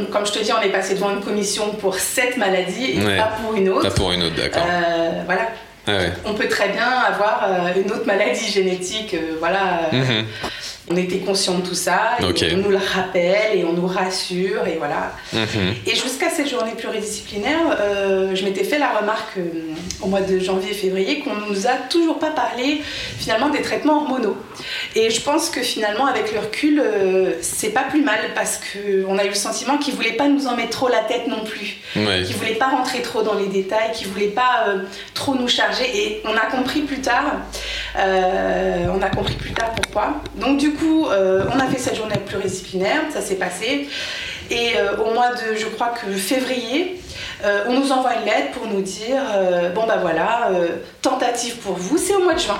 on- 0.02 0.04
comme 0.06 0.26
je 0.26 0.32
te 0.32 0.38
dis, 0.40 0.52
on 0.52 0.60
est 0.60 0.68
passé 0.70 0.94
devant 0.94 1.10
une 1.10 1.20
commission 1.22 1.70
pour 1.72 1.94
cette 1.96 2.36
maladie 2.36 2.92
et 3.00 3.04
Ouais. 3.04 3.16
pas 3.16 3.32
pour 3.42 3.54
une 3.54 3.68
autre. 3.70 3.88
Pas 3.88 3.94
pour 3.94 4.12
une 4.12 4.22
autre, 4.22 4.36
d'accord. 4.36 4.64
Euh, 4.68 5.22
voilà. 5.24 5.48
Ouais. 5.88 6.12
On 6.26 6.34
peut 6.34 6.46
très 6.48 6.68
bien 6.68 6.86
avoir 6.88 7.48
une 7.74 7.90
autre 7.90 8.04
maladie 8.06 8.46
génétique, 8.50 9.14
euh, 9.14 9.36
voilà. 9.40 9.88
Mhm. 9.92 10.26
On 10.92 10.96
était 10.96 11.18
conscient 11.18 11.58
de 11.58 11.62
tout 11.68 11.74
ça, 11.76 12.16
et 12.20 12.54
on 12.54 12.56
nous 12.56 12.70
le 12.70 12.76
rappelle 12.76 13.56
et 13.60 13.64
on 13.64 13.72
nous 13.74 13.86
rassure, 13.86 14.66
et 14.66 14.76
voilà. 14.76 15.12
Mhm. 15.32 15.74
Et 15.86 15.94
jusqu'à 15.94 16.30
cette 16.30 16.48
journée 16.50 16.72
pluridisciplinaire, 16.76 17.76
euh, 17.80 18.34
je 18.34 18.44
m'étais 18.44 18.64
fait 18.64 18.78
la 18.78 18.98
remarque 18.98 19.38
euh, 19.38 19.42
au 20.02 20.08
mois 20.08 20.20
de 20.20 20.40
janvier 20.40 20.72
et 20.72 20.74
février 20.74 21.20
qu'on 21.20 21.36
nous 21.48 21.68
a 21.68 21.74
toujours 21.88 22.18
pas 22.18 22.30
parlé 22.30 22.82
finalement 23.18 23.50
des 23.50 23.62
traitements 23.62 23.98
hormonaux. 24.02 24.36
Et 24.96 25.10
je 25.10 25.20
pense 25.20 25.48
que 25.48 25.62
finalement 25.62 26.06
avec 26.06 26.32
le 26.32 26.40
recul, 26.40 26.80
euh, 26.84 27.34
c'est 27.40 27.70
pas 27.70 27.84
plus 27.84 28.02
mal 28.02 28.18
parce 28.34 28.58
qu'on 28.58 29.16
a 29.16 29.24
eu 29.24 29.28
le 29.28 29.34
sentiment 29.34 29.78
qu'ils 29.78 29.94
voulaient 29.94 30.14
pas 30.16 30.26
nous 30.26 30.48
en 30.48 30.56
mettre 30.56 30.70
trop 30.70 30.88
la 30.88 31.00
tête 31.04 31.28
non 31.28 31.44
plus, 31.44 31.76
Ouais. 31.94 32.24
qu'ils 32.24 32.34
voulaient 32.34 32.54
pas 32.56 32.68
rentrer 32.68 33.00
trop 33.02 33.22
dans 33.22 33.34
les 33.34 33.46
détails, 33.46 33.92
qu'ils 33.94 34.08
voulaient 34.08 34.26
pas 34.26 34.66
trop 35.14 35.36
nous 35.36 35.46
charger. 35.48 35.84
Et 35.94 36.20
on 36.24 36.34
a 36.36 36.46
compris 36.50 36.80
plus 36.80 37.00
tard, 37.00 37.34
on 37.96 39.02
a 39.02 39.10
compris 39.10 39.34
plus 39.34 39.52
tard 39.52 39.70
pourquoi. 39.74 40.14
Donc 40.36 40.58
du 40.58 40.72
coup, 40.74 41.06
euh, 41.08 41.44
on 41.54 41.58
a 41.58 41.66
fait 41.66 41.78
cette 41.78 41.96
journée 41.96 42.16
pluridisciplinaire, 42.16 43.02
ça 43.10 43.20
s'est 43.20 43.36
passé. 43.36 43.88
Et 44.50 44.76
euh, 44.76 44.96
au 44.96 45.14
mois 45.14 45.30
de, 45.30 45.54
je 45.56 45.66
crois 45.66 45.88
que 45.88 46.10
février, 46.10 47.00
euh, 47.44 47.64
on 47.68 47.78
nous 47.78 47.92
envoie 47.92 48.14
une 48.16 48.24
lettre 48.24 48.50
pour 48.52 48.66
nous 48.66 48.82
dire, 48.82 49.22
euh, 49.34 49.70
bon 49.70 49.86
bah 49.86 49.98
voilà, 50.00 50.50
euh, 50.50 50.76
tentative 51.00 51.56
pour 51.56 51.74
vous, 51.74 51.98
c'est 51.98 52.14
au 52.14 52.22
mois 52.24 52.34
de 52.34 52.40
juin. 52.40 52.58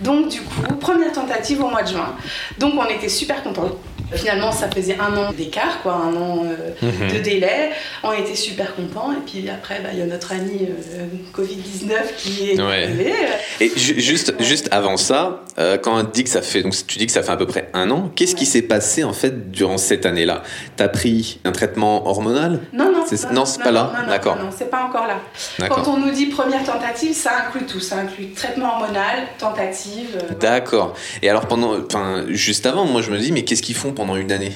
Donc 0.00 0.28
du 0.28 0.40
coup, 0.40 0.74
première 0.80 1.12
tentative 1.12 1.62
au 1.62 1.68
mois 1.68 1.82
de 1.82 1.88
juin. 1.88 2.14
Donc 2.58 2.74
on 2.76 2.86
était 2.86 3.08
super 3.08 3.42
contents. 3.42 3.70
Finalement, 4.14 4.52
ça 4.52 4.70
faisait 4.70 4.96
un 5.00 5.16
an 5.16 5.32
d'écart, 5.32 5.82
quoi, 5.82 5.94
un 5.94 6.14
an 6.16 6.44
euh, 6.44 6.70
Mhm. 6.82 7.12
de 7.12 7.18
délai. 7.18 7.70
On 8.02 8.12
était 8.12 8.34
super 8.36 8.74
contents. 8.74 9.10
Et 9.12 9.16
puis 9.26 9.48
après, 9.50 9.80
bah, 9.82 9.88
il 9.92 9.98
y 9.98 10.02
a 10.02 10.06
notre 10.06 10.32
ami 10.32 10.60
euh, 10.68 11.04
Covid-19 11.34 12.14
qui 12.16 12.50
est 12.52 12.60
Ouais. 12.60 12.84
arrivé. 12.84 13.12
Et 13.60 13.72
ju- 13.76 14.00
juste, 14.00 14.34
juste 14.40 14.68
avant 14.70 14.96
ça, 14.96 15.42
euh, 15.58 15.76
quand 15.78 15.98
on 15.98 16.02
dit 16.04 16.22
que 16.24 16.30
ça 16.30 16.42
fait, 16.42 16.62
donc 16.62 16.74
tu 16.86 16.98
dis 16.98 17.06
que 17.06 17.12
ça 17.12 17.22
fait 17.22 17.32
à 17.32 17.36
peu 17.36 17.46
près 17.46 17.68
un 17.74 17.90
an, 17.90 18.10
qu'est-ce 18.14 18.36
qui 18.36 18.46
s'est 18.46 18.62
passé 18.62 19.02
en 19.04 19.12
fait 19.12 19.50
durant 19.50 19.78
cette 19.78 20.06
année-là? 20.06 20.42
T'as 20.76 20.88
pris 20.88 21.40
un 21.44 21.52
traitement 21.52 22.06
hormonal? 22.06 22.60
Non, 22.72 22.92
non, 22.92 23.04
C'est 23.06 23.30
Non, 23.32 23.44
c'est 23.44 23.62
pas 23.62 23.70
là? 23.72 23.92
D'accord. 24.08 24.36
Non, 24.36 24.50
c'est 24.56 24.70
pas 24.70 24.84
encore 24.84 25.06
là. 25.06 25.18
Quand 25.68 25.88
on 25.88 25.96
nous 25.98 26.10
dit 26.10 26.26
première 26.26 26.64
tentative, 26.64 27.12
ça 27.14 27.30
inclut 27.46 27.66
tout. 27.66 27.80
Ça 27.80 27.96
inclut 27.98 28.30
traitement 28.32 28.74
hormonal, 28.74 29.26
tentative. 29.38 30.16
euh. 30.16 30.34
D'accord. 30.40 30.94
Et 31.22 31.28
alors 31.30 31.46
pendant, 31.46 31.74
juste 32.28 32.66
avant, 32.66 32.84
moi 32.84 33.02
je 33.02 33.10
me 33.10 33.18
dis, 33.18 33.32
mais 33.32 33.42
qu'est-ce 33.44 33.62
qu'ils 33.62 33.74
font 33.76 33.92
pendant 33.96 34.14
une 34.16 34.30
année 34.30 34.52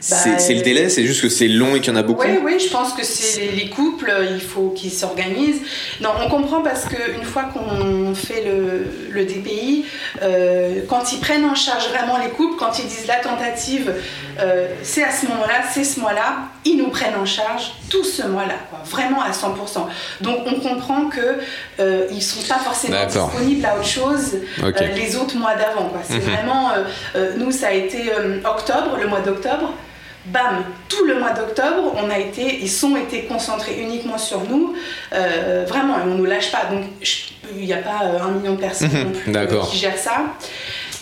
C'est 0.00 0.30
Bah, 0.30 0.38
c'est 0.38 0.54
le 0.54 0.62
délai, 0.62 0.88
c'est 0.88 1.04
juste 1.04 1.20
que 1.22 1.28
c'est 1.28 1.48
long 1.48 1.74
et 1.76 1.80
qu'il 1.80 1.92
y 1.92 1.96
en 1.96 1.98
a 1.98 2.02
beaucoup. 2.02 2.26
Oui, 2.26 2.38
oui, 2.42 2.58
je 2.60 2.68
pense 2.70 2.92
que 2.94 3.04
c'est 3.04 3.40
les, 3.40 3.50
les 3.52 3.68
couples, 3.68 4.08
euh, 4.08 4.26
il 4.30 4.40
faut 4.40 4.70
qu'ils 4.70 4.92
s'organisent. 4.92 5.60
Non, 6.00 6.10
on 6.24 6.28
comprend 6.28 6.62
parce 6.62 6.84
qu'une 6.84 7.24
fois 7.24 7.44
qu'on 7.52 8.14
fait 8.14 8.42
le, 8.44 8.86
le 9.10 9.24
DPI, 9.24 9.84
euh, 10.22 10.82
quand 10.88 11.12
ils 11.12 11.20
prennent 11.20 11.44
en 11.44 11.54
charge 11.54 11.88
vraiment 11.88 12.18
les 12.18 12.30
couples, 12.30 12.56
quand 12.58 12.78
ils 12.78 12.86
disent 12.86 13.06
la 13.06 13.16
tentative, 13.16 13.92
euh, 14.40 14.68
c'est 14.82 15.02
à 15.02 15.10
ce 15.10 15.26
moment-là, 15.26 15.62
c'est 15.72 15.84
ce 15.84 15.98
mois-là, 16.00 16.36
ils 16.66 16.76
nous 16.76 16.88
prennent 16.88 17.14
en 17.14 17.24
charge 17.24 17.72
tout 17.88 18.04
ce 18.04 18.26
mois-là, 18.26 18.56
vraiment 18.84 19.22
à 19.22 19.30
100%. 19.30 19.86
Donc 20.20 20.38
on 20.46 20.60
comprend 20.60 21.06
que 21.06 21.38
euh, 21.78 22.06
ils 22.10 22.22
sont 22.22 22.46
pas 22.46 22.58
forcément 22.58 23.06
disponibles 23.06 23.64
à 23.64 23.76
autre 23.76 23.86
chose 23.86 24.38
euh, 24.62 24.72
les 24.94 25.16
autres 25.16 25.36
mois 25.36 25.54
d'avant. 25.54 25.92
C'est 26.02 26.14
mhm. 26.14 26.20
vraiment, 26.20 26.70
euh, 27.14 27.34
nous 27.36 27.52
ça 27.52 27.68
a 27.68 27.72
été 27.72 28.10
octobre, 28.44 28.98
le 29.00 29.06
mois 29.06 29.20
d'octobre. 29.20 29.72
Bam, 30.26 30.64
tout 30.88 31.04
le 31.04 31.20
mois 31.20 31.30
d'octobre, 31.30 31.94
on 32.02 32.10
a 32.10 32.18
été, 32.18 32.58
ils 32.60 32.68
sont 32.68 32.96
été 32.96 33.26
concentrés 33.26 33.80
uniquement 33.80 34.18
sur 34.18 34.40
nous, 34.42 34.74
vraiment, 35.12 35.98
et 35.98 36.02
on 36.02 36.16
nous 36.16 36.24
lâche 36.24 36.50
pas. 36.50 36.64
Donc 36.68 36.82
il 37.56 37.64
n'y 37.64 37.72
a 37.72 37.76
pas 37.76 38.00
un 38.20 38.32
million 38.32 38.54
de 38.54 38.60
personnes 38.60 38.88
mhm. 38.88 39.32
non 39.32 39.46
plus 39.46 39.70
qui 39.70 39.76
gèrent 39.78 39.96
ça. 39.96 40.24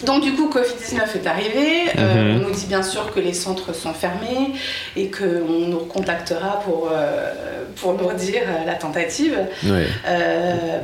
Donc 0.04 0.22
du 0.22 0.32
coup, 0.32 0.48
Covid-19 0.48 1.22
est 1.22 1.26
arrivé. 1.26 1.90
Euh, 1.98 2.14
mhm. 2.14 2.36
on 2.36 2.48
nous 2.48 2.54
dit 2.54 2.66
bien 2.66 2.82
sûr 2.82 3.12
que 3.12 3.20
les 3.20 3.32
centres 3.32 3.74
sont 3.74 3.92
fermés 3.92 4.52
et 4.96 5.10
qu'on 5.10 5.68
nous 5.68 5.78
contactera 5.80 6.60
pour, 6.64 6.90
euh, 6.92 7.32
pour 7.76 7.94
nous 7.94 8.12
dire 8.12 8.42
euh, 8.46 8.66
la 8.66 8.74
tentative. 8.74 9.36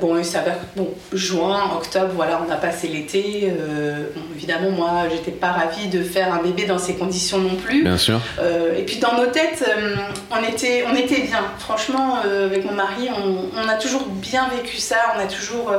bon, 0.00 0.18
il 0.18 0.24
s'avère 0.24 0.58
bon, 0.76 0.88
juin, 1.12 1.70
octobre, 1.76 2.12
voilà, 2.14 2.40
on 2.46 2.50
a 2.50 2.56
passé 2.56 2.88
l'été. 2.88 3.52
évidemment, 4.34 4.70
moi, 4.70 4.90
j'étais 5.10 5.30
pas 5.30 5.52
ravie 5.52 5.88
de 5.88 6.02
faire 6.02 6.32
un 6.32 6.42
bébé 6.42 6.64
dans 6.64 6.78
ces 6.78 6.94
conditions 6.94 7.38
non 7.38 7.56
plus. 7.56 7.82
Bien 7.82 7.98
sûr. 7.98 8.20
et 8.76 8.82
puis 8.82 8.98
dans 8.98 9.14
nos 9.14 9.26
têtes, 9.26 9.64
on, 10.30 10.42
était, 10.48 10.84
on 10.90 10.94
était 10.94 11.22
bien. 11.22 11.42
Franchement, 11.58 12.16
avec 12.22 12.64
mon 12.64 12.72
mari, 12.72 13.08
on, 13.10 13.58
on, 13.58 13.68
a 13.68 13.74
toujours 13.74 14.06
bien 14.06 14.48
vécu 14.48 14.78
ça. 14.78 14.96
On 15.16 15.20
a 15.20 15.26
toujours 15.26 15.72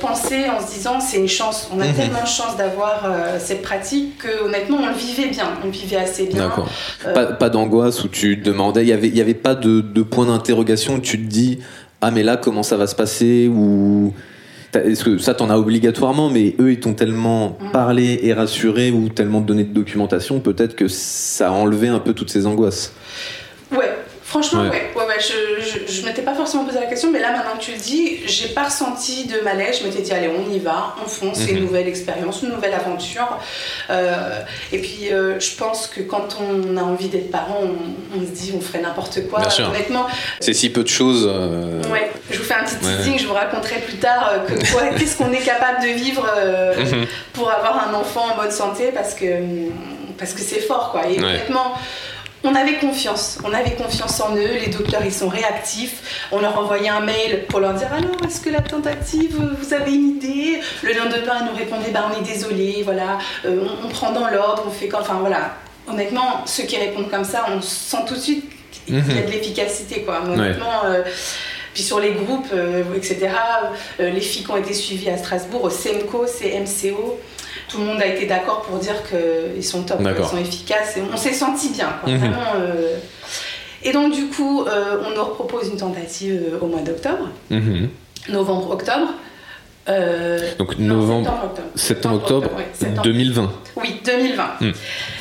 pensé 0.00 0.46
en 0.48 0.64
se 0.64 0.72
disant 0.72 1.00
c'est 1.00 1.18
une 1.18 1.28
chance. 1.28 1.70
On 1.74 1.80
a 1.80 1.86
mhm. 1.86 1.94
tellement 1.94 2.22
de 2.22 2.28
chance 2.28 2.43
d'avoir 2.56 3.04
euh, 3.04 3.38
cette 3.38 3.62
pratique 3.62 4.18
que 4.18 4.44
honnêtement 4.44 4.78
on 4.82 4.88
le 4.88 4.94
vivait 4.94 5.28
bien, 5.28 5.48
on 5.62 5.66
le 5.66 5.72
vivait 5.72 5.96
assez 5.96 6.26
bien. 6.26 6.48
D'accord. 6.48 6.68
Euh, 7.06 7.32
pas, 7.32 7.48
d'angoisse 7.50 8.04
où 8.04 8.08
tu 8.08 8.36
demandais, 8.36 8.82
il 8.82 8.86
n'y 8.86 8.92
avait, 8.92 9.08
y 9.08 9.20
avait 9.20 9.34
pas 9.34 9.54
de, 9.54 9.80
de 9.80 10.02
point 10.02 10.26
d'interrogation 10.26 10.94
où 10.94 11.00
tu 11.00 11.18
te 11.18 11.28
dis 11.28 11.58
ah 12.00 12.10
mais 12.10 12.22
là 12.22 12.36
comment 12.36 12.62
ça 12.62 12.76
va 12.76 12.86
se 12.86 12.94
passer 12.94 13.48
ou 13.48 14.12
est-ce 14.74 15.04
que 15.04 15.18
ça 15.18 15.34
t'en 15.34 15.50
as 15.50 15.58
obligatoirement, 15.58 16.30
mais 16.30 16.54
eux 16.60 16.72
ils 16.72 16.80
t'ont 16.80 16.94
tellement 16.94 17.56
mm. 17.60 17.70
parlé 17.72 18.20
et 18.22 18.32
rassuré 18.32 18.90
ou 18.90 19.08
tellement 19.08 19.40
donné 19.40 19.64
de 19.64 19.72
documentation, 19.72 20.40
peut-être 20.40 20.74
que 20.74 20.88
ça 20.88 21.48
a 21.48 21.52
enlevé 21.52 21.88
un 21.88 22.00
peu 22.00 22.12
toutes 22.12 22.30
ces 22.30 22.46
angoisses. 22.46 22.92
Ouais, 23.72 23.92
Franchement, 24.24 24.62
ouais. 24.62 24.90
ouais, 24.96 25.04
ouais, 25.04 25.20
je, 25.20 25.92
je, 25.92 26.04
m'étais 26.06 26.22
pas 26.22 26.34
forcément 26.34 26.64
posé 26.64 26.80
la 26.80 26.86
question, 26.86 27.10
mais 27.12 27.20
là, 27.20 27.30
maintenant 27.30 27.56
que 27.58 27.62
tu 27.62 27.72
le 27.72 27.76
dis, 27.76 28.20
j'ai 28.26 28.48
pas 28.48 28.64
ressenti 28.64 29.26
de 29.26 29.40
malaise. 29.40 29.80
Je 29.80 29.86
m'étais 29.86 30.00
dit, 30.00 30.12
allez, 30.12 30.28
on 30.28 30.50
y 30.50 30.58
va, 30.58 30.94
on 31.04 31.06
fonce, 31.06 31.36
c'est 31.38 31.50
une 31.50 31.58
mhm. 31.58 31.66
nouvelle 31.66 31.88
expérience, 31.88 32.42
une 32.42 32.48
nouvelle 32.48 32.72
aventure. 32.72 33.38
Euh, 33.90 34.40
et 34.72 34.78
puis, 34.78 35.12
euh, 35.12 35.38
je 35.38 35.54
pense 35.56 35.86
que 35.86 36.00
quand 36.00 36.38
on 36.40 36.76
a 36.78 36.82
envie 36.82 37.08
d'être 37.08 37.30
parent, 37.30 37.60
on, 38.16 38.20
se 38.20 38.30
dit, 38.30 38.54
on 38.56 38.62
ferait 38.62 38.80
n'importe 38.80 39.28
quoi. 39.28 39.40
Bien 39.40 39.68
Honnêtement. 39.68 40.06
C'est 40.40 40.54
si 40.54 40.70
peu 40.70 40.82
de 40.82 40.88
choses. 40.88 41.28
Euh, 41.30 41.82
ouais, 41.92 42.10
je 42.30 42.38
vous 42.38 42.44
fais 42.44 42.54
un 42.54 42.64
petit 42.64 42.76
teasing, 42.76 43.18
je 43.18 43.26
vous 43.26 43.34
raconterai 43.34 43.80
plus 43.80 43.98
tard 43.98 44.32
qu'est-ce 44.98 45.18
qu'on 45.18 45.32
est 45.32 45.44
capable 45.44 45.82
de 45.82 45.90
vivre 45.90 46.26
mhm. 46.78 47.06
pour 47.34 47.50
avoir 47.50 47.88
un 47.88 47.94
enfant 47.94 48.32
en 48.32 48.36
bonne 48.36 48.50
santé 48.50 48.90
parce 48.92 49.12
que 49.12 49.26
parce 50.16 50.32
que 50.32 50.40
c'est 50.40 50.60
fort, 50.60 50.92
quoi. 50.92 51.08
Et 51.08 51.18
honnêtement 51.18 51.74
on 52.44 52.54
avait 52.54 52.74
confiance, 52.74 53.38
on 53.42 53.52
avait 53.52 53.72
confiance 53.72 54.20
en 54.20 54.36
eux, 54.36 54.58
les 54.60 54.68
docteurs 54.68 55.02
ils 55.04 55.12
sont 55.12 55.28
réactifs, 55.28 56.28
on 56.30 56.40
leur 56.40 56.58
envoyait 56.58 56.90
un 56.90 57.00
mail 57.00 57.46
pour 57.48 57.58
leur 57.58 57.72
dire 57.72 57.92
alors 57.92 58.22
est-ce 58.24 58.40
que 58.42 58.50
la 58.50 58.60
tentative, 58.60 59.36
vous 59.60 59.74
avez 59.74 59.94
une 59.94 60.16
idée? 60.16 60.60
Le 60.82 60.92
lendemain 60.92 61.38
ils 61.40 61.46
nous 61.50 61.56
répondaient 61.56 61.90
bah 61.90 62.10
on 62.12 62.20
est 62.20 62.24
désolé, 62.24 62.82
voilà, 62.84 63.18
euh, 63.46 63.66
on, 63.82 63.88
prend 63.88 64.12
dans 64.12 64.28
l'ordre, 64.28 64.64
on 64.66 64.70
fait 64.70 64.88
quand, 64.88 65.00
enfin 65.00 65.16
voilà, 65.20 65.56
honnêtement 65.88 66.44
ceux 66.44 66.64
qui 66.64 66.76
répondent 66.76 67.10
comme 67.10 67.24
ça, 67.24 67.46
on 67.50 67.62
sent 67.62 68.04
tout 68.06 68.14
de 68.14 68.20
suite 68.20 68.44
qu'il 68.70 68.94
y 68.94 68.98
a 68.98 69.00
de 69.00 69.06
mhm. 69.06 69.30
l'efficacité 69.30 70.02
quoi, 70.02 70.22
honnêtement. 70.22 70.84
Euh, 70.84 71.02
puis 71.72 71.82
sur 71.82 71.98
les 71.98 72.12
groupes, 72.12 72.46
euh, 72.52 72.84
etc., 72.94 73.30
les 73.98 74.20
filles 74.20 74.44
qui 74.44 74.50
ont 74.52 74.56
été 74.56 74.72
suivies 74.72 75.10
à 75.10 75.16
Strasbourg, 75.16 75.64
au 75.64 75.70
CEMCO, 75.70 76.24
CMCO, 76.24 77.18
tout 77.68 77.78
le 77.78 77.84
monde 77.84 78.00
a 78.00 78.06
été 78.06 78.26
d'accord 78.26 78.62
pour 78.62 78.78
dire 78.78 78.96
qu'ils 79.08 79.64
sont 79.64 79.82
top, 79.82 79.98
qu'ils 79.98 80.24
sont 80.24 80.38
efficaces. 80.38 80.96
Et 80.96 81.02
on 81.12 81.16
s'est 81.16 81.32
senti 81.32 81.70
bien. 81.70 81.88
Mhm. 82.06 82.34
Euh. 82.56 82.96
Et 83.82 83.92
donc, 83.92 84.14
du 84.14 84.26
coup, 84.28 84.64
euh, 84.64 84.96
on 85.06 85.14
nous 85.14 85.24
propose 85.34 85.68
une 85.68 85.76
tentative 85.76 86.42
euh, 86.52 86.58
au 86.60 86.66
mois 86.66 86.80
d'octobre, 86.80 87.28
mhm. 87.50 87.90
novembre-octobre. 88.28 89.12
Donc 90.58 90.78
novembre, 90.78 91.52
septembre, 91.74 92.16
octobre, 92.16 92.50
2020. 93.02 93.52
Oui, 93.84 94.00
2020. 94.02 94.72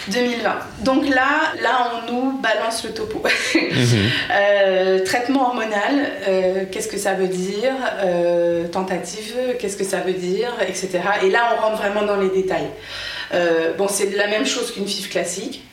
2020. 0.07 0.49
Hmm. 0.49 0.83
Donc 0.85 1.09
là, 1.09 1.51
là, 1.61 1.91
on 2.07 2.11
nous 2.11 2.31
balance 2.39 2.83
le 2.85 2.91
topo. 2.93 3.21
Mhm. 3.55 5.03
traitement 5.03 5.47
hormonal, 5.49 6.67
qu'est-ce 6.71 6.87
que 6.87 6.97
ça 6.97 7.13
veut 7.13 7.27
dire 7.27 7.73
Tentative, 8.71 9.35
qu'est-ce 9.59 9.75
que 9.75 9.83
ça 9.83 9.99
veut 9.99 10.13
dire 10.13 10.51
Etc. 10.67 10.99
Et 11.23 11.29
là, 11.29 11.55
on 11.57 11.61
rentre 11.61 11.77
vraiment 11.77 12.03
dans 12.03 12.17
les 12.17 12.29
détails. 12.29 12.69
bon, 13.77 13.87
c'est 13.89 14.15
la 14.15 14.27
même 14.27 14.45
chose 14.45 14.71
qu'une 14.71 14.87
FIF 14.87 15.09
classique. 15.09 15.63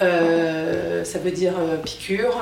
ça 0.00 1.18
veut 1.22 1.30
dire 1.30 1.54
piqûre 1.84 2.34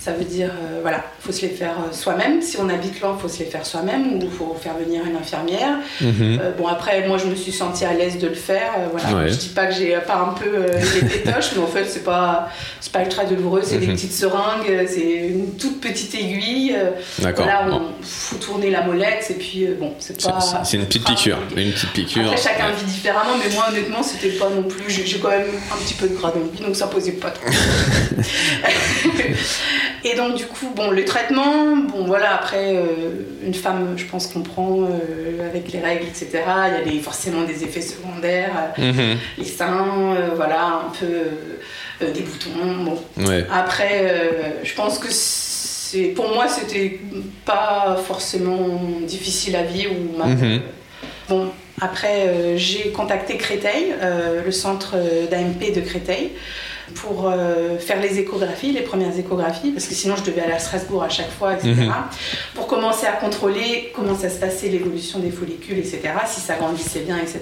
ça 0.00 0.12
veut 0.12 0.24
dire, 0.24 0.50
euh, 0.50 0.78
voilà, 0.82 1.04
il 1.18 1.26
faut 1.26 1.32
se 1.32 1.42
les 1.42 1.48
faire 1.48 1.72
euh, 1.72 1.92
soi-même. 1.92 2.40
Si 2.40 2.56
on 2.58 2.68
habite 2.68 3.00
loin, 3.00 3.16
il 3.18 3.20
faut 3.20 3.28
se 3.28 3.40
les 3.40 3.46
faire 3.46 3.66
soi-même 3.66 4.14
ou 4.14 4.20
il 4.22 4.30
faut 4.30 4.56
faire 4.60 4.74
venir 4.74 5.04
une 5.04 5.16
infirmière. 5.16 5.78
Mhm. 6.00 6.38
Euh, 6.40 6.52
bon, 6.56 6.68
après, 6.68 7.06
moi, 7.08 7.18
je 7.18 7.26
me 7.26 7.34
suis 7.34 7.50
sentie 7.50 7.84
à 7.84 7.92
l'aise 7.92 8.18
de 8.18 8.28
le 8.28 8.34
faire. 8.34 8.72
voilà. 8.92 9.26
Je 9.26 9.34
dis 9.34 9.48
pas 9.48 9.66
que 9.66 9.74
j'ai 9.74 9.96
pas 10.06 10.16
un 10.16 10.34
peu 10.34 10.66
les 10.94 11.08
pétoches, 11.08 11.50
mais 11.56 11.62
en 11.62 11.66
fait, 11.66 11.84
c'est 11.86 12.04
pas, 12.04 12.48
pas 12.92 13.02
ultra 13.02 13.24
douloureux. 13.24 13.62
C'est 13.64 13.78
des 13.78 13.88
mhm. 13.88 13.94
petites 13.94 14.12
seringues, 14.12 14.86
c'est 14.86 15.28
une 15.28 15.56
toute 15.56 15.80
petite 15.80 16.14
aiguille. 16.14 16.76
D'accord. 17.18 17.46
Là, 17.46 17.66
il 17.68 18.06
faut 18.06 18.36
tourner 18.36 18.70
la 18.70 18.82
molette 18.82 19.26
et 19.30 19.34
puis, 19.34 19.66
bon, 19.78 19.94
c'est 19.98 20.22
pas. 20.22 20.38
C'est 20.62 20.76
une 20.76 20.86
petite 20.86 21.04
piqûre. 21.04 21.38
Une 21.56 21.72
petite 21.72 21.92
piqûre. 21.92 22.22
Après, 22.26 22.40
chacun 22.40 22.70
vit 22.70 22.84
différemment, 22.84 23.36
mais 23.42 23.52
moi, 23.52 23.66
honnêtement, 23.70 24.02
c'était 24.04 24.36
pas 24.36 24.48
non 24.48 24.62
plus. 24.62 24.88
J'ai 24.88 25.18
quand 25.18 25.30
même 25.30 25.46
un 25.72 25.76
petit 25.84 25.94
peu 25.94 26.08
de 26.08 26.14
gras 26.14 26.30
dans 26.30 26.40
le 26.40 26.48
donc 26.64 26.76
ça 26.76 26.86
posait 26.86 27.12
pas 27.12 27.30
trop. 27.30 27.46
Et 30.10 30.14
donc, 30.14 30.36
du 30.36 30.46
coup, 30.46 30.68
bon, 30.74 30.90
le 30.90 31.04
traitement, 31.04 31.76
bon, 31.76 32.04
voilà, 32.04 32.34
après, 32.34 32.76
euh, 32.76 32.86
une 33.44 33.54
femme, 33.54 33.94
je 33.96 34.04
pense, 34.04 34.28
comprend 34.28 34.82
euh, 34.82 35.46
avec 35.46 35.70
les 35.72 35.80
règles, 35.80 36.04
etc. 36.06 36.28
Il 36.86 36.94
y 36.94 36.98
a 36.98 37.02
forcément 37.02 37.42
des 37.42 37.64
effets 37.64 37.82
secondaires, 37.82 38.72
euh, 38.78 38.92
mhm. 38.92 39.18
les 39.36 39.44
seins, 39.44 40.16
voilà, 40.34 40.82
un 40.86 40.92
peu 40.98 42.06
des 42.06 42.20
boutons. 42.20 42.84
Bon. 42.84 42.98
Après, 43.52 44.14
je 44.62 44.74
pense 44.74 44.98
que 44.98 45.08
c'est, 45.10 46.08
pour 46.08 46.32
moi, 46.32 46.48
c'était 46.48 47.00
pas 47.44 47.98
forcément 48.06 48.80
difficile 49.06 49.56
à 49.56 49.62
vivre. 49.62 49.92
Ou 49.92 50.26
mhm. 50.26 50.60
Bon, 51.28 51.48
après, 51.80 52.56
j'ai 52.56 52.90
contacté 52.92 53.36
Créteil, 53.36 53.94
le 54.44 54.52
centre 54.52 54.96
d'AMP 55.30 55.74
de 55.74 55.80
Créteil 55.80 56.30
pour 56.94 57.28
euh, 57.28 57.78
faire 57.78 58.00
les 58.00 58.18
échographies, 58.18 58.72
les 58.72 58.82
premières 58.82 59.16
échographies, 59.16 59.70
parce 59.70 59.86
que 59.86 59.94
sinon 59.94 60.16
je 60.16 60.24
devais 60.24 60.40
aller 60.40 60.52
à 60.52 60.58
Strasbourg 60.58 61.02
à 61.02 61.08
chaque 61.08 61.30
fois, 61.30 61.54
etc. 61.54 61.74
Mhm. 61.74 61.92
Pour 62.54 62.66
commencer 62.66 63.06
à 63.06 63.12
contrôler 63.12 63.92
comment 63.94 64.16
ça 64.16 64.28
se 64.28 64.38
passait, 64.38 64.68
l'évolution 64.68 65.18
des 65.18 65.30
follicules, 65.30 65.78
etc., 65.78 66.00
si 66.26 66.40
ça 66.40 66.56
grandissait 66.56 67.00
bien, 67.00 67.18
etc. 67.18 67.40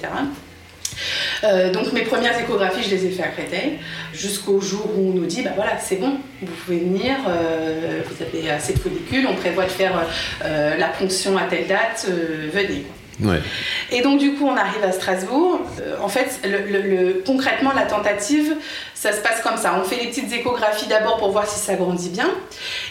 Euh, 1.44 1.70
donc 1.70 1.92
mes 1.92 2.02
premières 2.02 2.38
échographies, 2.40 2.82
je 2.82 2.94
les 2.94 3.06
ai 3.06 3.10
fait 3.10 3.22
à 3.22 3.28
Créteil, 3.28 3.78
jusqu'au 4.14 4.60
jour 4.60 4.88
où 4.96 5.10
on 5.10 5.12
nous 5.12 5.26
dit, 5.26 5.42
bah 5.42 5.50
voilà, 5.54 5.78
c'est 5.78 5.96
bon, 5.96 6.18
vous 6.40 6.52
pouvez 6.64 6.78
venir, 6.78 7.16
euh, 7.28 8.00
vous 8.08 8.24
avez 8.24 8.50
assez 8.50 8.72
de 8.72 8.78
follicules, 8.78 9.26
on 9.30 9.34
prévoit 9.34 9.64
de 9.64 9.70
faire 9.70 10.06
la 10.42 10.88
ponction 10.88 11.36
à 11.36 11.42
telle 11.42 11.66
date, 11.66 12.08
venez. 12.52 12.86
Et 13.90 14.02
donc 14.02 14.18
du 14.18 14.34
coup, 14.34 14.46
on 14.46 14.56
arrive 14.56 14.82
à 14.84 14.92
Strasbourg. 14.92 15.60
Euh, 15.80 15.96
en 16.02 16.08
fait, 16.08 16.40
le, 16.44 17.22
concrètement, 17.24 17.72
la 17.72 17.82
tentative, 17.82 18.54
ça 18.94 19.12
se 19.12 19.20
passe 19.20 19.40
comme 19.42 19.56
ça. 19.56 19.78
On 19.80 19.84
fait 19.84 19.96
les 20.02 20.08
petites 20.08 20.32
échographies 20.32 20.88
d'abord 20.88 21.16
pour 21.16 21.30
voir 21.30 21.46
si 21.46 21.58
ça 21.58 21.74
grandit 21.74 22.10
bien. 22.10 22.28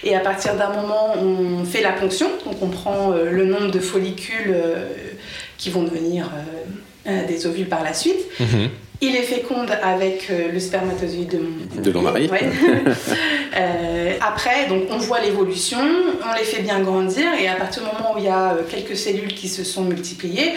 Et 0.03 0.15
à 0.15 0.19
partir 0.19 0.55
d'un 0.55 0.69
moment, 0.69 1.15
on 1.17 1.63
fait 1.65 1.81
la 1.81 1.91
ponction. 1.91 2.29
Donc 2.45 2.61
on 2.61 2.69
prend 2.69 3.11
euh, 3.11 3.29
le 3.29 3.45
nombre 3.45 3.71
de 3.71 3.79
follicules 3.79 4.53
euh, 4.53 4.89
qui 5.57 5.69
vont 5.69 5.83
devenir 5.83 6.29
des 7.05 7.45
ovules 7.45 7.69
par 7.69 7.83
la 7.83 7.93
suite. 7.93 8.17
Mhm. 8.39 8.69
Il 9.01 9.15
est 9.15 9.21
féconde 9.23 9.71
avec 9.83 10.29
le 10.53 10.59
spermatozoïde 10.59 11.29
de 11.29 11.39
mon, 11.39 11.81
de 11.81 11.99
mari. 12.03 12.29
Euh, 13.57 14.11
après, 14.19 14.67
donc 14.67 14.83
on 14.89 14.97
voit 14.97 15.21
l'évolution, 15.21 15.77
on 15.79 16.37
les 16.37 16.43
fait 16.43 16.61
bien 16.61 16.81
grandir 16.81 17.23
et 17.41 17.47
à 17.47 17.53
partir 17.55 17.83
du 17.83 17.87
moment 17.87 18.13
où 18.13 18.17
il 18.17 18.25
y 18.25 18.27
a 18.27 18.51
euh, 18.51 18.61
quelques 18.69 18.97
cellules 18.97 19.33
qui 19.33 19.47
se 19.47 19.63
sont 19.63 19.83
multipliées, 19.85 20.51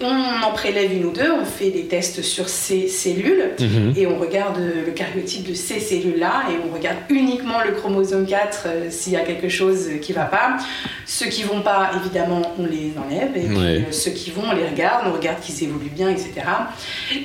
on 0.00 0.44
en 0.46 0.52
prélève 0.52 0.92
une 0.92 1.06
ou 1.06 1.10
deux, 1.12 1.32
on 1.32 1.44
fait 1.44 1.70
des 1.70 1.86
tests 1.86 2.22
sur 2.22 2.48
ces 2.48 2.86
cellules 2.86 3.50
Mhm. 3.58 3.94
et 3.96 4.06
on 4.06 4.16
regarde 4.20 4.58
le 4.86 4.92
karyotype 4.92 5.48
de 5.48 5.54
ces 5.54 5.80
cellules-là 5.80 6.44
et 6.52 6.54
on 6.70 6.72
regarde 6.72 6.98
uniquement 7.10 7.60
le 7.66 7.72
chromosome 7.72 8.24
4 8.24 8.62
euh, 8.66 8.86
s'il 8.90 9.14
y 9.14 9.16
a 9.16 9.22
quelque 9.22 9.48
chose 9.48 9.88
qui 10.00 10.12
va 10.12 10.26
pas. 10.26 10.58
Ceux 11.04 11.26
qui 11.26 11.42
vont 11.42 11.62
pas, 11.62 11.90
évidemment, 12.00 12.42
on 12.60 12.66
les 12.66 12.92
enlève 12.96 13.36
et 13.36 13.48
puis, 13.48 13.56
Ouais. 13.56 13.64
euh, 13.88 13.90
ceux 13.90 14.12
qui 14.12 14.30
vont, 14.30 14.42
on 14.48 14.54
les 14.54 14.68
regarde, 14.68 15.06
on 15.08 15.12
regarde 15.12 15.40
qu'ils 15.40 15.64
évoluent 15.64 15.90
bien, 15.90 16.08
etc. 16.10 16.30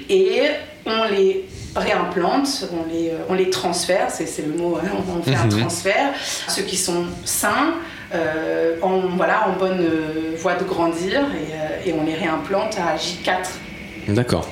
Et 0.09 0.41
on 0.86 1.03
les 1.06 1.45
réimplante, 1.75 2.67
on 2.71 2.91
les, 2.91 3.10
euh, 3.10 3.13
on 3.29 3.34
les 3.34 3.49
transfère, 3.49 4.08
c'est 4.10 4.27
c'est 4.27 4.43
le 4.43 4.53
mot, 4.53 4.77
hein, 4.77 4.88
on, 5.17 5.21
fait 5.23 5.36
un 5.36 5.45
Mhm. 5.45 5.60
transfert. 5.62 6.10
Ceux 6.47 6.62
qui 6.63 6.77
sont 6.77 7.06
sains, 7.25 7.75
euh, 8.13 8.75
en, 8.82 8.99
voilà, 9.17 9.47
en 9.49 9.53
bonne 9.58 9.82
euh, 9.82 10.36
voie 10.38 10.53
de 10.56 10.63
grandir 10.63 11.13
et, 11.21 11.53
euh, 11.53 11.89
et 11.89 11.93
on 11.93 12.03
les 12.06 12.13
réimplante 12.13 12.75
à 12.77 12.95
J4. 12.95 13.49
D'accord. 14.10 14.47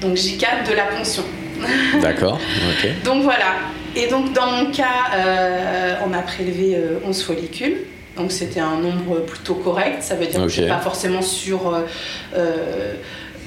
Donc 0.00 0.14
J4 0.16 0.66
de 0.70 0.74
la 0.74 0.84
ponction. 0.84 1.24
D'accord. 2.00 2.38
Ok. 2.70 3.02
Donc 3.04 3.22
voilà. 3.22 3.56
Et 3.94 4.06
donc 4.06 4.32
dans 4.32 4.46
mon 4.46 4.70
cas, 4.70 5.10
on 6.06 6.14
a 6.14 6.22
prélevé 6.22 6.76
euh, 6.76 7.00
11 7.04 7.22
follicules. 7.22 7.78
Donc 8.16 8.32
c'était 8.32 8.60
un 8.60 8.76
nombre 8.76 9.20
plutôt 9.20 9.54
correct. 9.56 10.02
Ça 10.02 10.14
veut 10.14 10.26
dire 10.26 10.40
que 10.40 10.48
je 10.48 10.62
pas 10.64 10.78
forcément 10.78 11.22
sur, 11.22 11.76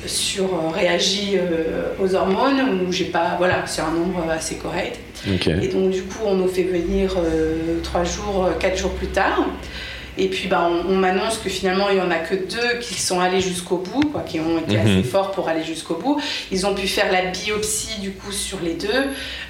sur 0.06 0.46
euh, 0.46 0.70
réagi 0.70 1.36
euh, 1.36 1.94
aux 2.00 2.16
hormones 2.16 2.82
ou 2.88 2.92
j'ai 2.92 3.06
pas. 3.06 3.36
Voilà, 3.38 3.64
c'est 3.66 3.82
un 3.82 3.92
nombre 3.92 4.30
assez 4.30 4.56
correct. 4.56 5.00
Et 5.26 5.68
donc 5.68 5.92
du 5.92 6.04
coup, 6.04 6.20
on 6.26 6.36
nous 6.36 6.48
fait 6.48 6.64
venir 6.64 7.16
euh, 7.18 7.80
trois 7.82 8.04
jours, 8.04 8.50
quatre 8.60 8.78
jours 8.78 8.92
plus 8.92 9.08
tard. 9.08 9.48
Et 10.18 10.28
puis 10.28 10.48
bah, 10.48 10.70
on, 10.70 10.92
on 10.94 10.96
m'annonce 10.96 11.38
que 11.38 11.50
finalement 11.50 11.90
il 11.90 11.96
n'y 11.96 12.02
en 12.02 12.12
a 12.12 12.18
que 12.18 12.36
deux 12.36 12.80
qui 12.82 12.96
sont 12.96 13.20
allés 13.20 13.42
jusqu'au 13.42 13.78
bout, 13.78 14.02
quoi, 14.12 14.22
qui 14.22 14.40
ont 14.40 14.58
été 14.60 14.78
Mhm. 14.78 14.82
assez 15.00 15.04
forts 15.04 15.32
pour 15.32 15.50
aller 15.50 15.64
jusqu'au 15.64 15.96
bout. 15.96 16.20
Ils 16.52 16.66
ont 16.66 16.74
pu 16.76 16.88
faire 16.88 17.12
la 17.12 17.26
biopsie 17.32 18.00
du 18.02 18.12
coup 18.12 18.32
sur 18.32 18.60
les 18.62 18.74
deux. 18.74 18.88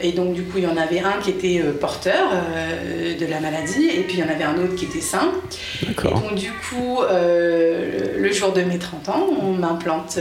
Et 0.01 0.11
donc 0.11 0.33
du 0.33 0.43
coup 0.43 0.57
il 0.59 0.63
y 0.63 0.67
en 0.67 0.77
avait 0.77 0.99
un 0.99 1.19
qui 1.23 1.29
était 1.31 1.61
euh, 1.63 1.73
porteur 1.73 2.29
euh, 2.33 3.17
de 3.17 3.25
la 3.25 3.39
maladie 3.39 3.87
et 3.89 4.01
puis 4.01 4.17
il 4.17 4.19
y 4.19 4.23
en 4.23 4.29
avait 4.29 4.43
un 4.43 4.55
autre 4.55 4.75
qui 4.75 4.85
était 4.85 5.01
sain. 5.01 5.31
Et 5.81 5.93
donc 6.29 6.35
du 6.35 6.51
coup 6.51 6.99
euh, 7.01 8.17
le 8.17 8.31
jour 8.31 8.51
de 8.53 8.61
mes 8.61 8.79
30 8.79 9.09
ans, 9.09 9.27
on 9.41 9.51
m'implante 9.53 10.17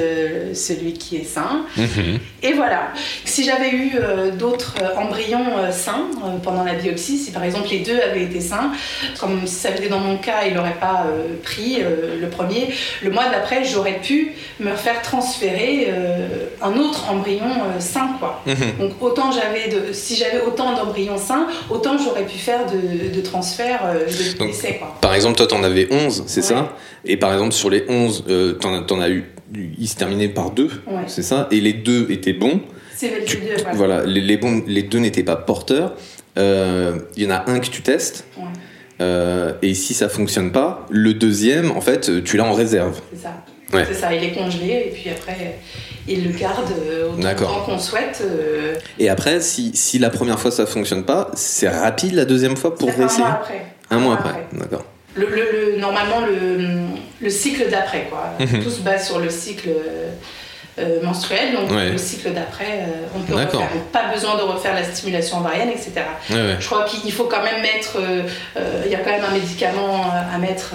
celui 0.54 0.92
qui 0.94 1.16
est 1.16 1.24
sain. 1.24 1.64
Mhm. 1.76 2.18
Et 2.42 2.52
voilà. 2.54 2.88
Si 3.24 3.44
j'avais 3.44 3.70
eu 3.70 3.92
d'autres 4.38 4.74
embryons 4.96 5.44
sains 5.70 6.06
pendant 6.42 6.64
la 6.64 6.74
biopsie, 6.74 7.18
si 7.18 7.30
par 7.30 7.44
exemple 7.44 7.68
les 7.70 7.80
deux 7.80 7.98
avaient 8.00 8.22
été 8.24 8.40
sains, 8.40 8.72
comme 9.20 9.46
ça 9.46 9.68
avait 9.68 9.78
été 9.78 9.88
dans 9.88 9.98
mon 10.00 10.16
cas, 10.16 10.31
il 10.46 10.54
n'aurait 10.54 10.78
pas 10.80 11.06
euh, 11.06 11.34
pris 11.42 11.78
euh, 11.80 12.20
le 12.20 12.28
premier, 12.28 12.68
le 13.02 13.10
mois 13.10 13.24
d'après, 13.30 13.64
j'aurais 13.64 14.00
pu 14.00 14.32
me 14.60 14.74
faire 14.74 15.02
transférer 15.02 15.86
euh, 15.88 16.46
un 16.60 16.76
autre 16.78 17.10
embryon 17.10 17.44
sain, 17.78 18.10
quoi. 18.18 18.42
Mhm. 18.46 18.54
Donc 18.80 18.92
autant 19.00 19.30
j'avais 19.32 19.68
de, 19.68 19.92
si 19.92 20.16
j'avais 20.16 20.40
autant 20.42 20.74
d'embryons 20.74 21.18
sains, 21.18 21.46
autant 21.70 21.96
j'aurais 21.98 22.24
pu 22.24 22.38
faire 22.38 22.60
de, 22.66 23.14
de 23.14 23.20
transferts 23.20 23.82
euh, 23.84 24.06
de 24.06 24.38
Donc, 24.38 24.50
quoi. 24.78 24.96
Par 25.00 25.14
exemple, 25.14 25.36
toi, 25.36 25.46
t'en 25.46 25.62
avais 25.62 25.88
11, 25.90 26.24
c'est 26.26 26.40
Ouais. 26.40 26.46
ça 26.46 26.76
Et 27.04 27.16
par 27.16 27.32
exemple, 27.32 27.52
sur 27.52 27.70
les 27.70 27.84
11, 27.88 28.24
euh, 28.28 28.52
t'en, 28.54 28.74
as- 28.74 28.82
t'en 28.82 29.00
as 29.00 29.08
eu. 29.10 29.24
Ils 29.78 29.88
se 29.88 29.96
terminaient 29.96 30.28
par 30.28 30.50
deux, 30.50 30.70
Ouais. 30.86 31.02
c'est 31.08 31.22
ça 31.22 31.46
Et 31.50 31.60
les 31.60 31.72
deux 31.74 32.06
étaient 32.10 32.32
bons. 32.32 32.60
C'est 32.96 33.10
le 33.18 33.24
Tu- 33.24 33.36
deux, 33.38 33.54
voilà. 33.56 33.72
Voilà, 33.74 34.04
les, 34.06 34.20
les 34.20 34.36
bons, 34.36 34.62
les 34.66 34.82
deux 34.82 34.98
n'étaient 34.98 35.24
pas 35.24 35.36
porteurs. 35.36 35.94
Il 36.36 37.22
y 37.22 37.26
en 37.26 37.30
a 37.30 37.50
un 37.50 37.58
que 37.58 37.66
tu 37.68 37.82
testes. 37.82 38.24
Ouais. 38.38 38.44
Euh, 39.00 39.52
et 39.62 39.74
si 39.74 39.94
ça 39.94 40.08
fonctionne 40.08 40.52
pas, 40.52 40.86
le 40.90 41.14
deuxième, 41.14 41.70
en 41.70 41.80
fait, 41.80 42.22
tu 42.24 42.36
l'as 42.36 42.44
en 42.44 42.52
réserve. 42.52 43.00
C'est 43.12 43.22
ça. 43.22 43.32
Ouais. 43.72 43.84
C'est 43.88 43.94
ça, 43.94 44.12
il 44.12 44.22
est 44.22 44.32
congelé 44.32 44.84
et 44.86 44.90
puis 44.92 45.08
après, 45.10 45.58
il 46.06 46.24
le 46.30 46.38
garde 46.38 46.66
euh, 46.86 47.10
autant 47.10 47.34
temps 47.46 47.60
qu'on 47.64 47.78
souhaite. 47.78 48.22
euh, 48.22 48.74
Et 48.98 49.08
après, 49.08 49.40
si, 49.40 49.70
si 49.74 49.98
la 49.98 50.10
première 50.10 50.38
fois 50.38 50.50
ça 50.50 50.66
fonctionne 50.66 51.04
pas, 51.04 51.30
c'est 51.34 51.68
rapide 51.68 52.14
la 52.14 52.26
deuxième 52.26 52.56
fois 52.56 52.74
pour 52.74 52.90
fait 52.90 53.02
un 53.02 53.06
mois 53.06 53.28
après. 53.30 53.64
Un 53.90 53.98
mois 53.98 54.14
après, 54.14 54.46
d'accord. 54.52 54.84
Le, 55.14 55.26
le- 55.26 55.72
le- 55.74 55.80
normalement, 55.80 56.20
le, 56.26 56.58
le 57.20 57.30
cycle 57.30 57.70
d'après, 57.70 58.08
quoi. 58.10 58.32
Mhm. 58.40 58.62
Tout 58.62 58.70
se 58.70 58.80
base 58.80 59.06
sur 59.06 59.18
le 59.20 59.28
cycle 59.30 59.68
euh, 59.70 60.10
menstruel, 61.02 61.54
donc 61.54 61.70
Ouais. 61.70 61.90
le 61.90 61.98
cycle 61.98 62.32
d'après, 62.32 62.80
euh, 62.80 63.06
on 63.16 63.20
peut 63.20 63.34
refaire. 63.34 63.50
Donc, 63.60 63.68
pas 63.92 64.12
besoin 64.12 64.36
de 64.36 64.42
refaire 64.42 64.74
la 64.74 64.84
stimulation 64.84 65.38
ovarienne, 65.40 65.68
etc. 65.70 65.92
Ouais, 66.30 66.36
ouais. 66.36 66.56
Je 66.58 66.66
crois 66.66 66.84
qu'il 66.84 67.12
faut 67.12 67.24
quand 67.24 67.42
même 67.42 67.60
mettre, 67.62 67.96
euh, 67.98 68.22
euh, 68.56 68.82
il 68.86 68.90
y 68.90 68.94
a 68.94 68.98
quand 68.98 69.10
même 69.10 69.24
un 69.24 69.32
médicament 69.32 70.06
euh, 70.06 70.34
à 70.34 70.38
mettre. 70.38 70.72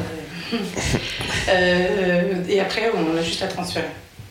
euh, 0.53 0.57
euh, 1.49 2.21
et 2.47 2.59
après, 2.59 2.91
on 2.95 3.17
a 3.17 3.21
juste 3.21 3.41
à 3.41 3.47
transférer. 3.47 3.87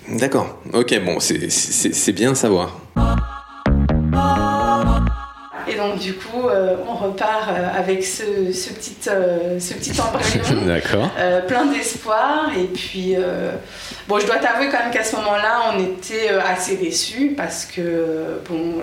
D'accord. 0.09 0.59
Ok, 0.73 0.99
bon, 1.05 1.19
c'est- 1.21 2.13
bien 2.13 2.33
à 2.33 2.35
savoir. 2.35 2.79
Donc 5.91 5.99
du 6.01 6.15
coup, 6.15 6.49
euh, 6.49 6.77
on 6.89 6.95
repart 6.95 7.49
euh, 7.51 7.69
avec 7.79 8.05
ce, 8.05 8.53
ce 8.53 8.71
petit, 8.73 8.97
euh, 9.09 9.59
ce 9.61 9.75
petit 9.75 9.93
embryon, 10.01 10.41
euh, 11.19 11.41
plein 11.43 11.67
d'espoir. 11.67 12.51
Et 12.57 12.65
puis, 12.65 13.15
bon, 14.09 14.19
je 14.19 14.27
dois 14.27 14.37
t'avouer 14.37 14.69
quand 14.71 14.79
même 14.79 14.91
qu'à 14.93 15.05
ce 15.05 15.17
moment-là, 15.17 15.73
on 15.75 15.81
était 15.81 16.29
assez 16.29 16.77
déçus 16.77 17.35
parce 17.37 17.65
que, 17.65 18.41
bon, 18.49 18.75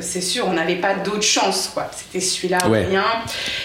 c'est 0.00 0.20
sûr, 0.20 0.46
on 0.48 0.52
n'avait 0.52 0.76
pas 0.76 0.94
d'autre 0.94 1.22
chance, 1.22 1.70
quoi. 1.72 1.90
C'était 1.96 2.20
celui-là 2.24 2.58
ou 2.66 2.70
Ouais. 2.70 2.84
rien. 2.86 3.04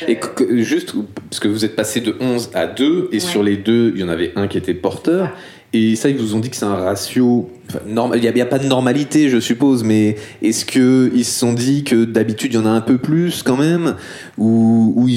Et 0.08 0.18
que- 0.18 0.58
juste, 0.64 0.94
parce 1.30 1.40
que 1.40 1.48
vous 1.48 1.66
êtes 1.66 1.76
passé 1.76 2.02
de 2.02 2.16
11 2.20 2.50
à 2.54 2.68
2, 2.68 3.10
et 3.12 3.16
Ouais. 3.16 3.20
sur 3.20 3.44
les 3.44 3.58
deux, 3.58 3.92
il 3.96 4.02
y 4.02 4.04
en 4.04 4.10
avait 4.10 4.32
un 4.36 4.48
qui 4.48 4.58
était 4.58 4.74
porteur. 4.74 5.30
Et 5.74 5.96
ça, 5.96 6.10
ils 6.10 6.18
vous 6.18 6.36
ont 6.36 6.40
dit 6.40 6.50
que 6.50 6.56
c'est 6.56 6.66
un 6.66 6.76
ratio. 6.76 7.50
Il 7.86 7.94
n'y 7.94 8.42
a, 8.42 8.46
pas 8.46 8.60
de 8.60 8.68
normalité, 8.68 9.30
je 9.30 9.40
suppose, 9.40 9.84
mais 9.84 10.16
est-ce 10.42 10.66
qu'ils 10.66 11.26
se 11.26 11.40
sont 11.40 11.54
dit 11.54 11.84
que 11.84 12.06
d'habitude, 12.06 12.54
il 12.54 12.56
y 12.56 12.60
en 12.60 12.66
a 12.66 12.70
un 12.70 12.82
peu 12.82 12.98
plus 12.98 13.44
quand 13.44 13.58
même? 13.58 13.96
Ou 14.38 15.08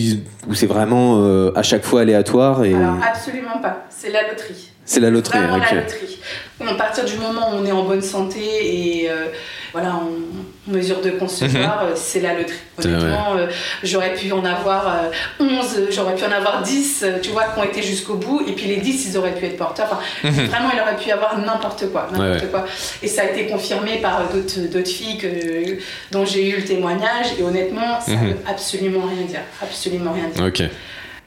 c'est 0.55 0.67
vraiment 0.67 1.23
euh, 1.23 1.53
à 1.55 1.63
chaque 1.63 1.85
fois 1.85 2.01
aléatoire 2.01 2.65
et 2.65 2.75
Alors, 2.75 2.97
absolument 3.03 3.61
pas. 3.63 3.87
C'est 3.91 4.11
la 4.11 4.29
loterie. 4.29 4.73
C'est 4.89 5.01
la 5.01 5.11
loterie 5.11 5.39
Vraiment 5.39 5.57
ok. 5.59 5.71
la 5.71 5.81
loterie. 5.83 6.19
À 6.67 6.75
partir 6.75 7.05
du 7.05 7.17
moment 7.19 7.51
où 7.53 7.59
on 7.59 7.65
est 7.65 7.71
en 7.73 7.85
bonne 7.85 8.03
santé 8.03 8.41
et 8.41 9.11
euh, 9.11 9.27
voilà, 9.73 9.95
on 9.97 10.71
mesure 10.73 11.01
de 11.01 11.11
concevoir, 11.11 11.83
euh, 11.85 11.93
c'est 11.95 12.21
la 12.21 12.35
loterie. 12.35 12.57
Mhm. 12.79 12.85
Honnêtement, 12.95 13.37
euh, 13.37 13.47
j'aurais 13.85 14.15
pu 14.15 14.33
en 14.33 14.45
avoir 14.45 14.87
euh, 14.89 15.45
11, 15.45 15.87
j'aurais 15.91 16.15
pu 16.17 16.25
en 16.25 16.33
avoir 16.33 16.63
10, 16.63 17.03
euh, 17.05 17.19
tu 17.23 17.31
vois, 17.31 17.45
qui 17.45 17.61
ont 17.61 17.65
été 17.65 17.81
jusqu'au 17.83 18.15
bout, 18.15 18.43
et 18.49 18.53
puis 18.53 18.67
les 18.67 18.79
10, 18.79 19.07
ils 19.09 19.17
auraient 19.19 19.35
pu 19.35 19.47
être 19.47 19.57
porteurs. 19.57 19.87
Enfin, 19.91 20.31
Vraiment, 20.31 20.71
il 20.75 20.81
aurait 20.81 20.97
pu 20.97 21.09
y 21.09 21.13
avoir 21.13 21.39
n'importe 21.39 21.91
quoi, 21.93 22.09
n'importe 22.11 22.19
Mhm. 22.43 22.43
Ouais, 22.43 22.51
quoi. 22.51 22.65
Et 23.03 23.09
ça 23.09 23.23
a 23.23 23.25
été 23.27 23.47
confirmé 23.47 23.99
par 23.99 24.29
d'autres 24.29 24.61
d'autres 24.73 24.89
filles 24.91 25.17
que, 25.19 25.79
dont 26.11 26.25
j'ai 26.25 26.49
eu 26.51 26.57
le 26.57 26.65
témoignage, 26.65 27.27
et 27.39 27.43
honnêtement, 27.43 28.01
ça 28.01 28.11
ne 28.13 28.17
Mhm. 28.17 28.27
veut 28.31 28.37
absolument 28.49 29.03
rien 29.07 29.25
dire. 29.27 29.41
Absolument 29.63 30.13
rien 30.13 30.29
dire. 30.29 30.45
Ok. 30.45 30.63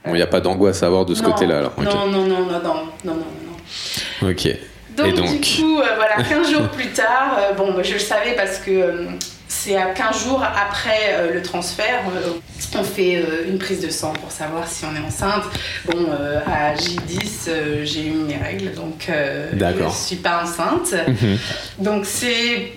Bon, 0.04 0.12
il 0.13 0.17
n'y 0.17 0.21
a 0.24 0.28
pas 0.28 0.41
d'angoisse 0.41 0.82
à 0.84 0.88
avoir 0.88 1.06
de 1.06 1.13
ce 1.15 1.21
Non, 1.24 1.32
côté-là 1.32 1.60
alors. 1.60 1.74
Non, 1.78 2.08
non, 2.08 2.26
non, 2.26 2.39
non, 2.39 2.45
non, 2.50 2.84
non. 3.06 3.13
non. 3.13 3.26
Ok. 4.22 4.48
Donc, 4.98 5.08
Et 5.08 5.12
donc 5.14 5.40
du 5.42 5.58
coup, 5.58 5.80
euh, 5.80 5.96
voilà, 5.96 6.22
15 6.28 6.52
jours 6.52 6.68
plus 6.70 6.90
tard, 6.90 7.38
euh, 7.40 7.54
bon, 7.54 7.82
je 7.82 7.94
le 7.94 8.00
savais 8.00 8.34
parce 8.36 8.58
que 8.58 8.72
euh, 8.72 9.06
c'est 9.48 9.78
à 9.78 9.86
15 9.86 10.24
jours 10.26 10.44
après 10.44 11.30
le 11.34 11.42
transfert, 11.42 12.02
on 12.78 12.84
fait 12.84 13.24
une 13.48 13.58
prise 13.58 13.82
de 13.82 13.90
sang 13.90 14.14
pour 14.14 14.32
savoir 14.32 14.68
si 14.68 14.86
on 14.86 14.96
est 14.96 15.06
enceinte. 15.06 15.44
Bon, 15.86 16.08
à 16.46 16.74
J10, 16.76 17.48
euh, 17.50 17.82
j'ai 17.86 18.08
eu 18.08 18.12
mes 18.12 18.38
règles, 18.38 18.74
donc 18.74 19.08
je 19.08 19.84
ne 19.84 19.90
suis 19.90 20.16
pas 20.18 20.44
enceinte. 20.44 20.94
Mhm. 21.08 21.38
Donc 21.80 22.06
c'est 22.06 22.72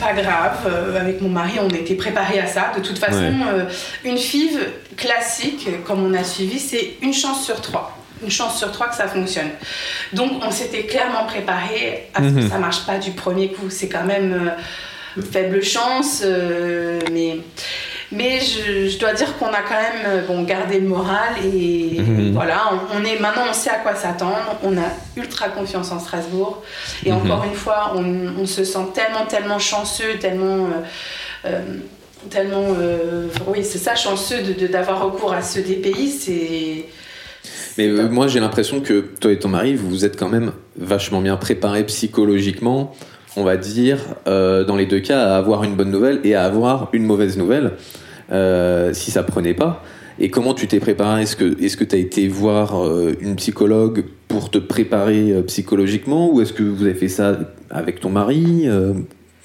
pas 0.00 0.12
grave. 0.12 0.58
Euh, 0.66 1.00
avec 1.00 1.20
mon 1.20 1.28
mari, 1.28 1.52
on 1.60 1.68
était 1.70 1.94
préparés 1.94 2.40
à 2.40 2.46
ça. 2.46 2.72
De 2.76 2.82
toute 2.82 2.98
façon, 2.98 3.18
Ouais. 3.18 3.32
euh, 3.54 3.64
une 4.04 4.18
FIV 4.18 4.58
classique, 4.96 5.68
comme 5.86 6.04
on 6.04 6.14
a 6.14 6.24
suivi, 6.24 6.58
c'est 6.58 6.94
une 7.02 7.14
chance 7.14 7.44
sur 7.44 7.60
trois. 7.60 7.96
Une 8.22 8.30
chance 8.30 8.58
sur 8.58 8.72
trois 8.72 8.88
que 8.88 8.96
ça 8.96 9.08
fonctionne. 9.08 9.50
Donc 10.12 10.42
on 10.44 10.50
s'était 10.50 10.84
clairement 10.84 11.24
préparé 11.26 12.08
à 12.14 12.18
ce 12.20 12.24
que 12.34 12.40
Mhm. 12.40 12.48
ça 12.50 12.58
marche 12.58 12.84
pas 12.86 12.98
du 12.98 13.12
premier 13.12 13.48
coup. 13.52 13.70
C'est 13.70 13.88
quand 13.88 14.04
même 14.04 14.54
euh, 15.18 15.22
faible 15.32 15.62
chance, 15.62 16.22
euh, 16.24 17.00
mais. 17.12 17.38
Mais 18.10 18.40
je, 18.40 18.88
je 18.88 18.98
dois 18.98 19.12
dire 19.12 19.36
qu'on 19.36 19.48
a 19.48 19.60
quand 19.60 19.74
même 19.76 20.02
euh, 20.06 20.22
bon, 20.26 20.42
gardé 20.44 20.80
le 20.80 20.88
moral 20.88 21.34
et 21.44 22.00
Mhm. 22.00 22.32
voilà, 22.32 22.70
on, 22.72 22.98
on 23.00 23.04
est 23.04 23.18
maintenant 23.20 23.42
on 23.50 23.52
sait 23.52 23.68
à 23.68 23.74
quoi 23.80 23.94
s'attendre, 23.94 24.56
on 24.62 24.78
a 24.78 24.86
ultra 25.14 25.50
confiance 25.50 25.92
en 25.92 25.98
Strasbourg 26.00 26.62
et 27.04 27.12
Mhm. 27.12 27.18
encore 27.18 27.44
une 27.44 27.52
fois 27.54 27.92
on, 27.96 28.28
on 28.40 28.46
se 28.46 28.64
sent 28.64 28.78
tellement 28.94 29.26
tellement 29.26 29.58
chanceux, 29.58 30.18
tellement 30.18 30.70
euh, 31.44 31.60
tellement 32.30 32.64
oui 33.46 33.62
c'est 33.62 33.76
ça 33.76 33.94
chanceux 33.94 34.40
de- 34.40 34.66
d'avoir 34.68 35.02
recours 35.04 35.34
à 35.34 35.42
ce 35.42 35.58
DPI, 35.60 36.10
c'est 36.10 36.86
Mais 37.76 37.88
euh, 37.88 38.08
moi, 38.08 38.26
j'ai 38.26 38.40
l'impression 38.40 38.80
que 38.80 39.04
toi 39.20 39.30
et 39.32 39.38
ton 39.38 39.48
mari, 39.48 39.74
vous 39.74 39.88
vous 39.88 40.04
êtes 40.04 40.18
quand 40.18 40.28
même 40.28 40.52
vachement 40.76 41.20
bien 41.20 41.36
préparés 41.36 41.84
psychologiquement, 41.86 42.94
on 43.36 43.44
va 43.44 43.56
dire, 43.56 43.98
euh, 44.26 44.64
dans 44.64 44.76
les 44.76 44.86
deux 44.86 45.00
cas, 45.00 45.20
à 45.20 45.36
avoir 45.36 45.62
une 45.64 45.76
bonne 45.76 45.90
nouvelle 45.90 46.20
et 46.24 46.34
à 46.34 46.44
avoir 46.44 46.88
une 46.92 47.04
mauvaise 47.04 47.36
nouvelle. 47.38 47.72
euh, 48.30 48.92
si 48.92 49.10
ça 49.10 49.22
prenait 49.22 49.54
pas. 49.54 49.82
Et 50.18 50.30
comment 50.30 50.54
tu 50.54 50.66
t'es 50.66 50.80
préparé? 50.80 51.22
Est-ce 51.22 51.36
que 51.36 51.56
est-ce 51.62 51.76
que 51.76 51.84
tu 51.84 51.94
as 51.94 51.98
été 51.98 52.26
voir 52.28 52.74
une 53.20 53.36
psychologue 53.36 54.04
pour 54.26 54.50
te 54.50 54.58
préparer 54.58 55.42
psychologiquement? 55.46 56.30
Ou 56.32 56.40
est-ce 56.40 56.52
que 56.52 56.62
vous 56.64 56.82
avez 56.82 56.94
fait 56.94 57.08
ça 57.08 57.38
avec 57.70 58.00
ton 58.00 58.10
mari? 58.10 58.68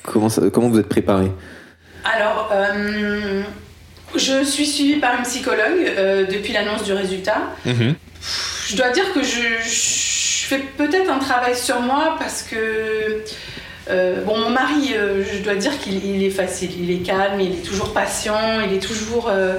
Comment 0.01 0.29
comment 0.51 0.69
vous 0.69 0.79
êtes 0.79 0.89
préparé? 0.89 1.31
Alors, 2.03 2.51
je 4.15 4.43
suis 4.43 4.65
suivie 4.67 4.95
par 4.99 5.15
une 5.17 5.23
psychologue 5.23 5.85
euh, 5.97 6.25
depuis 6.25 6.53
l'annonce 6.53 6.83
du 6.83 6.93
résultat. 6.93 7.37
Je 7.65 8.75
dois 8.75 8.89
dire 8.91 9.11
que 9.13 9.21
je, 9.23 9.41
je 9.63 10.45
fais 10.47 10.59
peut-être 10.77 11.09
un 11.11 11.19
travail 11.19 11.55
sur 11.55 11.79
moi 11.81 12.15
parce 12.19 12.43
que. 12.43 13.23
euh, 13.89 14.21
bon, 14.21 14.37
mon 14.37 14.49
mari, 14.49 14.93
euh, 14.95 15.23
je 15.29 15.39
dois 15.43 15.55
dire 15.55 15.77
qu'il 15.79 16.03
il 16.05 16.23
est 16.23 16.29
facile, 16.29 16.71
il 16.79 16.89
est 16.89 16.99
calme, 17.05 17.41
il 17.41 17.51
est 17.51 17.65
toujours 17.65 17.91
patient, 17.91 18.61
il 18.65 18.73
est 18.77 18.79
toujours 18.79 19.29
euh, 19.29 19.57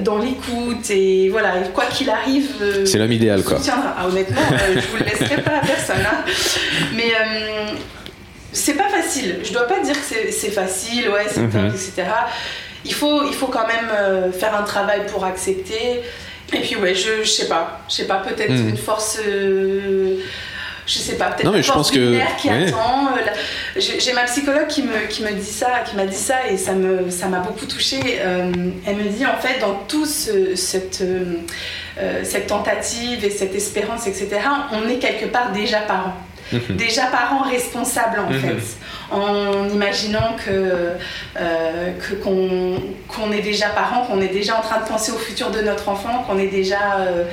dans 0.00 0.18
l'écoute 0.18 0.90
et 0.90 1.28
voilà, 1.28 1.52
quoi 1.72 1.84
qu'il 1.86 2.10
arrive. 2.10 2.48
C'est 2.84 2.98
l'homme 2.98 3.12
idéal 3.12 3.44
quoi. 3.44 3.58
Ah, 3.70 4.06
honnêtement, 4.08 4.40
je 4.74 4.80
vous 4.88 4.96
le 4.96 5.04
laisserai 5.04 5.40
pas 5.42 5.58
à 5.58 5.60
personne. 5.66 6.04
hein. 6.04 6.24
Mais 6.96 7.12
c'est 8.52 8.74
pas 8.74 8.88
facile. 8.88 9.36
Je 9.44 9.52
dois 9.52 9.68
pas 9.68 9.78
dire 9.80 9.94
que 9.94 10.32
c'est- 10.32 10.50
facile, 10.50 11.08
ouais, 11.10 11.26
c'est 11.30 11.40
Mhm. 11.42 11.66
etc. 11.66 12.08
Il 12.86 12.94
faut, 12.94 13.24
il 13.26 13.34
faut 13.34 13.48
quand 13.48 13.66
même 13.66 13.90
euh, 13.92 14.32
faire 14.32 14.54
un 14.54 14.62
travail 14.62 15.02
pour 15.06 15.24
accepter. 15.24 16.00
Et 16.52 16.60
puis 16.60 16.76
ouais, 16.76 16.94
je, 16.94 17.22
je 17.24 17.28
sais 17.28 17.48
pas, 17.48 17.80
je 17.88 17.94
sais 17.96 18.06
pas, 18.06 18.18
peut-être 18.18 18.52
Mhm. 18.52 18.68
une 18.70 18.76
force. 18.76 19.18
euh, 19.26 20.16
je 20.86 20.98
sais 20.98 21.16
pas, 21.16 21.30
peut-être 21.32 21.52
une 21.52 21.62
force 21.64 21.90
que- 21.90 22.40
qui 22.40 22.48
ouais. 22.48 22.68
attend. 22.68 23.08
euh, 23.16 23.80
J'ai 23.80 24.12
ma 24.12 24.22
psychologue 24.22 24.68
qui 24.68 24.82
me, 24.84 25.08
qui 25.08 25.24
me 25.24 25.32
dit 25.32 25.44
ça, 25.44 25.80
qui 25.84 25.96
m'a 25.96 26.06
dit 26.06 26.14
ça, 26.14 26.46
et 26.48 26.56
ça 26.56 26.72
me 26.74 27.10
ça 27.10 27.26
m'a 27.26 27.40
beaucoup 27.40 27.66
touchée. 27.66 28.20
Euh, 28.20 28.52
elle 28.86 28.94
me 28.96 29.08
dit 29.08 29.26
en 29.26 29.36
fait 29.36 29.58
dans 29.58 29.74
tout 29.88 30.06
ce- 30.06 30.54
cette 30.54 31.02
cette 32.22 32.46
tentative 32.46 33.24
et 33.24 33.30
cette 33.30 33.54
espérance, 33.54 34.06
etc. 34.06 34.28
On 34.72 34.86
est 34.88 34.98
quelque 34.98 35.26
part 35.26 35.50
déjà 35.52 35.78
parents, 35.80 36.14
Mhm. 36.52 36.76
déjà 36.76 37.06
parents 37.06 37.42
responsables 37.42 38.20
en 38.20 38.30
Mhm. 38.30 38.40
fait, 38.40 38.76
en 39.10 39.68
imaginant 39.68 40.36
que 40.44 40.50
euh, 40.50 41.92
que- 42.00 42.14
qu'on 42.14 42.80
qu'on 43.08 43.32
est 43.32 43.42
déjà 43.42 43.68
parents, 43.68 44.04
qu'on 44.06 44.20
est 44.20 44.28
déjà 44.28 44.56
en 44.56 44.60
train 44.62 44.80
de 44.80 44.86
penser 44.86 45.12
au 45.12 45.18
futur 45.18 45.50
de 45.50 45.60
notre 45.60 45.88
enfant, 45.88 46.24
qu'on 46.26 46.38
est 46.38 46.48
déjà 46.48 46.98
euh, 47.00 47.24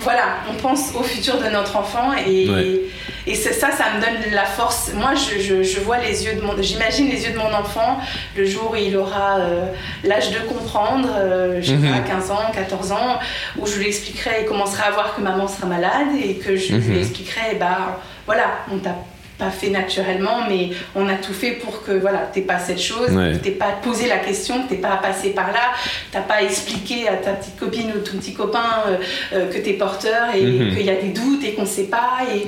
voilà, 0.00 0.22
on 0.50 0.54
pense 0.54 0.94
au 0.98 1.02
futur 1.02 1.36
de 1.38 1.48
notre 1.50 1.76
enfant 1.76 2.14
et, 2.14 2.48
Ouais. 2.48 2.80
et 3.26 3.34
c'est 3.34 3.52
ça, 3.52 3.70
ça 3.70 3.84
me 3.94 4.00
donne 4.00 4.32
la 4.32 4.46
force. 4.46 4.92
Moi, 4.94 5.10
je, 5.14 5.38
je- 5.38 5.62
je 5.62 5.80
vois 5.80 5.98
les 5.98 6.24
yeux 6.24 6.36
de 6.36 6.40
mon, 6.40 6.54
j'imagine 6.62 7.10
les 7.10 7.26
yeux 7.26 7.32
de 7.32 7.36
mon 7.36 7.52
enfant 7.52 7.98
le 8.34 8.46
jour 8.46 8.70
où 8.72 8.76
il 8.76 8.96
aura 8.96 9.40
euh, 9.40 9.66
l'âge 10.02 10.30
de 10.30 10.38
comprendre, 10.38 11.06
euh, 11.14 11.58
je 11.60 11.66
sais 11.72 11.76
Mhm. 11.76 11.92
pas, 11.92 11.98
15 12.08 12.30
ans, 12.30 12.50
14 12.54 12.92
ans, 12.92 13.18
où 13.58 13.66
je 13.66 13.76
lui 13.76 13.88
expliquerai, 13.88 14.38
il 14.40 14.46
commencera 14.46 14.84
à 14.84 14.90
voir 14.92 15.14
que 15.14 15.20
maman 15.20 15.46
sera 15.46 15.66
malade 15.66 16.08
et 16.24 16.36
que 16.36 16.56
je 16.56 16.76
Mhm. 16.76 16.80
lui 16.92 16.98
expliquerai, 17.00 17.56
bah 17.60 18.00
voilà, 18.30 18.58
on 18.72 18.78
t'a 18.78 18.94
pas 19.38 19.50
fait 19.50 19.70
naturellement, 19.70 20.42
mais 20.48 20.70
on 20.94 21.08
a 21.08 21.14
tout 21.14 21.32
fait 21.32 21.52
pour 21.52 21.82
que 21.82 21.90
voilà, 21.92 22.18
t'aies 22.32 22.42
pas 22.42 22.58
cette 22.60 22.80
chose, 22.80 23.10
Ouais. 23.10 23.36
t'aies 23.38 23.50
pas 23.50 23.72
posé 23.82 24.06
la 24.06 24.18
question, 24.18 24.62
que 24.62 24.68
t'aies 24.68 24.76
pas 24.76 24.98
passé 25.02 25.30
par 25.30 25.48
là, 25.48 25.72
t'as 26.12 26.20
pas 26.20 26.42
expliqué 26.42 27.08
à 27.08 27.14
ta 27.16 27.32
petite 27.32 27.58
copine 27.58 27.90
ou 27.96 27.98
ton 28.00 28.18
petit 28.18 28.34
copain 28.34 28.68
euh, 28.86 28.96
euh, 29.32 29.52
que 29.52 29.58
t'es 29.58 29.72
porteur 29.72 30.32
et 30.34 30.42
Mhm. 30.44 30.76
qu'il 30.76 30.84
y 30.86 30.90
a 30.90 30.94
des 30.94 31.08
doutes 31.08 31.42
et 31.42 31.54
qu'on 31.54 31.66
sait 31.66 31.84
pas 31.98 32.18
et 32.32 32.46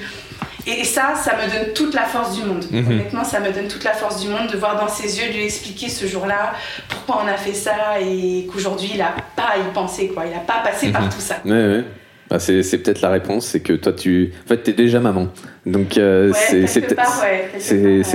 et 0.64 0.85
ça, 0.85 1.14
ça 1.16 1.33
me 1.35 1.51
donne 1.53 1.73
toute 1.75 1.92
la 1.92 2.05
force 2.05 2.37
du 2.38 2.45
monde. 2.45 2.64
Mhm. 2.71 2.87
Honnêtement, 2.87 3.25
ça 3.25 3.40
me 3.40 3.51
donne 3.51 3.66
toute 3.66 3.83
la 3.83 3.95
force 3.95 4.21
du 4.23 4.29
monde 4.29 4.47
de 4.49 4.57
voir 4.57 4.79
dans 4.79 4.87
ses 4.87 5.18
yeux, 5.18 5.27
de 5.29 5.33
lui 5.38 5.45
expliquer 5.47 5.88
ce 5.88 6.07
jour-là 6.07 6.53
pourquoi 6.88 7.25
on 7.25 7.27
a 7.27 7.37
fait 7.37 7.53
ça 7.53 7.99
et 8.01 8.47
qu'aujourd'hui, 8.53 8.92
il 8.95 9.03
a 9.03 9.12
pas 9.35 9.55
à 9.55 9.59
y 9.59 9.73
penser, 9.75 10.07
quoi. 10.14 10.23
Il 10.25 10.33
a 10.33 10.38
pas 10.38 10.61
passé 10.62 10.87
Mhm. 10.87 10.92
par 10.92 11.09
tout 11.09 11.18
ça. 11.21 11.38
Ouais, 11.45 11.51
ouais. 11.51 11.85
Bah, 12.33 12.38
c'est 12.38 12.62
peut-être 12.79 13.03
la 13.03 13.11
réponse, 13.11 13.45
c'est 13.45 13.61
que 13.61 13.75
toi 13.75 13.92
tu. 13.92 14.33
En 14.47 14.49
fait, 14.49 14.57
t'es 14.62 14.73
déjà 14.73 15.01
maman. 15.01 15.29
Donc 15.66 15.99
euh, 15.99 16.31
Ouais, 16.33 16.66
c'est 16.66 16.81
peut-être 16.81 17.21
ouais. 17.21 17.51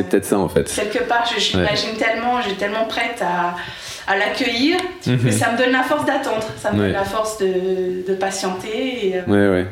peut-être 0.10 0.25
ça 0.25 0.39
en 0.39 0.49
fait. 0.49 0.63
Quelque 0.75 1.03
part, 1.08 1.23
je, 1.32 1.39
je 1.39 1.56
l'imagine 1.56 1.95
tellement, 1.99 2.41
j'ai 2.41 2.56
tellement 2.56 2.86
prête 2.86 3.21
à, 3.21 3.56
à 4.12 4.17
l'accueillir 4.17 4.77
que 5.06 5.12
Mhm. 5.12 5.32
ça 5.32 5.51
me 5.51 5.58
donne 5.60 5.71
la 5.71 5.84
force 5.84 6.06
d'attendre, 6.06 6.47
ça 6.58 6.71
me 6.71 6.80
Ouais. 6.80 6.86
donne 6.88 6.93
la 6.93 7.03
force 7.03 7.38
de, 7.38 8.08
de 8.08 8.13
patienter. 8.15 9.08
Et, 9.10 9.17
euh, 9.17 9.21
Ouais, 9.27 9.49
ouais. 9.62 9.65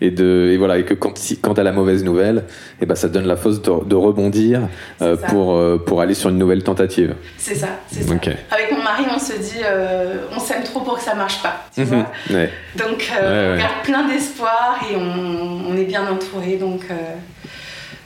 Et, 0.00 0.12
de, 0.12 0.50
et 0.52 0.56
voilà, 0.58 0.78
et 0.78 0.84
que 0.84 0.94
quand, 0.94 1.18
si, 1.18 1.38
quand 1.40 1.54
t'as 1.54 1.64
la 1.64 1.72
mauvaise 1.72 2.04
nouvelle, 2.04 2.44
et 2.80 2.86
ben 2.86 2.94
ça 2.94 3.08
te 3.08 3.14
donne 3.14 3.26
la 3.26 3.36
force 3.36 3.60
de, 3.60 3.84
de 3.84 3.96
rebondir 3.96 4.60
euh, 5.02 5.16
pour, 5.16 5.56
euh, 5.56 5.76
pour 5.84 6.00
aller 6.00 6.14
sur 6.14 6.30
une 6.30 6.38
nouvelle 6.38 6.62
tentative. 6.62 7.16
c'est 7.36 7.56
ça, 7.56 7.66
c'est 7.90 8.02
ça. 8.04 8.14
Avec 8.50 8.70
mon 8.70 8.82
mari, 8.82 9.04
on 9.12 9.18
se 9.18 9.32
dit, 9.32 9.60
euh, 9.64 10.18
on 10.36 10.38
s'aime 10.38 10.62
trop 10.62 10.80
pour 10.80 10.98
que 10.98 11.02
ça 11.02 11.14
marche 11.16 11.42
pas, 11.42 11.64
tu 11.74 11.80
Mhm. 11.80 11.86
vois. 11.88 12.06
Ouais. 12.30 12.50
Donc, 12.76 13.10
Ouais, 13.12 13.26
ouais. 13.28 13.52
on 13.54 13.58
garde 13.58 13.82
plein 13.82 14.06
d'espoir 14.06 14.78
et 14.88 14.94
on, 14.94 15.70
on 15.72 15.76
est 15.76 15.84
bien 15.84 16.06
entouré. 16.08 16.56
Donc, 16.58 16.82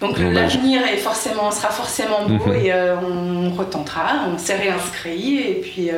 donc 0.00 0.18
Bon, 0.18 0.32
bah, 0.32 0.40
l'avenir 0.40 0.80
est 0.90 0.96
forcément, 0.96 1.50
sera 1.50 1.68
forcément 1.68 2.24
beau 2.26 2.46
Mhm. 2.52 2.54
et 2.54 2.72
on 2.72 3.50
retentera. 3.54 4.24
On 4.34 4.38
s'est 4.38 4.56
réinscrit 4.56 5.36
et 5.40 5.60
puis 5.62 5.90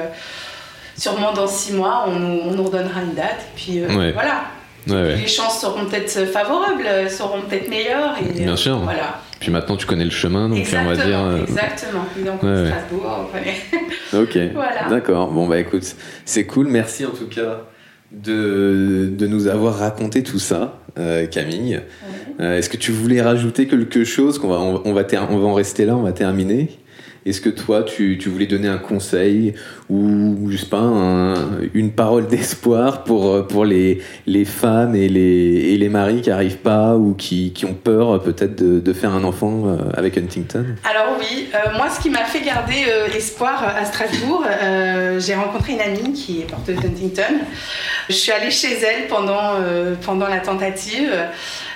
sûrement 0.96 1.32
dans 1.32 1.46
six 1.46 1.72
mois, 1.72 2.04
on, 2.08 2.12
nous- 2.18 2.40
on 2.46 2.50
nous 2.50 2.64
redonnera 2.64 3.00
une 3.02 3.14
date. 3.14 3.46
Et 3.54 3.56
puis 3.56 3.80
voilà. 4.12 4.42
Ouais, 4.88 4.94
ouais. 4.94 5.16
Les 5.16 5.26
chances 5.26 5.60
seront 5.60 5.86
peut-être 5.86 6.26
favorables, 6.26 6.84
seront 7.08 7.40
peut-être 7.42 7.68
meilleures. 7.68 8.14
Et, 8.36 8.40
Bien 8.42 8.56
sûr. 8.56 8.78
Voilà. 8.78 9.20
Puis 9.40 9.50
maintenant 9.50 9.76
tu 9.76 9.86
connais 9.86 10.04
le 10.04 10.10
chemin, 10.10 10.48
donc 10.48 10.66
on 10.72 10.84
va 10.84 10.94
dire. 10.96 11.20
euh, 11.20 11.42
Exactement. 11.42 12.04
Donc, 12.24 12.42
ouais. 12.42 12.66
Strasbourg, 12.66 13.30
on. 13.32 14.18
Ok. 14.22 14.38
Voilà. 14.54 14.88
D'accord. 14.88 15.30
Bon 15.32 15.46
bah 15.46 15.58
écoute, 15.58 15.84
c'est 16.24 16.44
cool. 16.46 16.68
Merci 16.68 17.04
en 17.04 17.10
tout 17.10 17.26
cas 17.28 17.62
de, 18.12 19.10
de 19.12 19.26
nous 19.26 19.46
avoir 19.48 19.76
raconté 19.78 20.22
tout 20.22 20.38
ça, 20.38 20.78
euh, 20.98 21.26
Camille. 21.26 21.80
Euh, 22.40 22.56
Est-ce 22.58 22.68
que 22.70 22.76
tu 22.76 22.92
voulais 22.92 23.20
rajouter 23.22 23.66
quelque 23.66 24.04
chose 24.04 24.38
qu'on 24.38 24.48
va, 24.48 24.56
on, 24.60 24.82
on 24.84 24.92
va 24.92 25.02
on 25.30 25.38
va 25.38 25.46
en 25.46 25.54
rester 25.54 25.84
là, 25.84 25.96
on 25.96 26.02
va 26.02 26.12
terminer? 26.12 26.70
Est-ce 27.26 27.40
que 27.40 27.48
toi, 27.48 27.82
tu, 27.82 28.18
voulais 28.28 28.46
donner 28.46 28.68
un 28.68 28.78
conseil 28.78 29.54
ou, 29.88 30.48
je 30.50 30.56
sais 30.56 30.66
pas, 30.66 30.78
un- 30.78 31.60
une 31.72 31.92
parole 31.92 32.26
d'espoir 32.26 33.04
pour, 33.04 33.46
pour 33.46 33.64
les, 33.64 34.02
les 34.26 34.44
femmes 34.44 34.94
et 34.94 35.08
les, 35.08 35.72
et 35.72 35.76
maris 35.88 36.20
qui 36.20 36.30
arrivent 36.30 36.58
pas 36.58 36.96
ou 36.96 37.14
qui, 37.14 37.52
ont 37.64 37.74
peur 37.74 38.10
euh, 38.10 38.18
peut-être 38.18 38.56
de, 38.56 38.92
faire 38.92 39.12
un 39.14 39.24
enfant 39.24 39.66
euh, 39.66 39.76
avec 39.94 40.18
Huntington? 40.18 40.66
Alors 40.88 41.16
oui, 41.18 41.48
euh, 41.54 41.76
moi 41.76 41.88
ce 41.90 42.00
qui 42.00 42.10
m'a 42.10 42.24
fait 42.24 42.44
garder 42.44 42.84
euh, 42.88 43.06
espoir 43.16 43.64
à 43.76 43.84
Strasbourg, 43.84 44.44
euh, 44.46 45.20
j'ai 45.20 45.34
rencontré 45.34 45.72
une 45.72 45.80
amie 45.80 46.12
qui 46.12 46.40
est 46.40 46.50
porteuse 46.50 46.76
d'Huntington. 46.76 47.34
Je 48.08 48.14
suis 48.14 48.32
allée 48.32 48.50
chez 48.50 48.74
elle 48.74 49.08
euh, 49.10 49.94
pendant 50.04 50.28
la 50.28 50.40
tentative. 50.40 51.10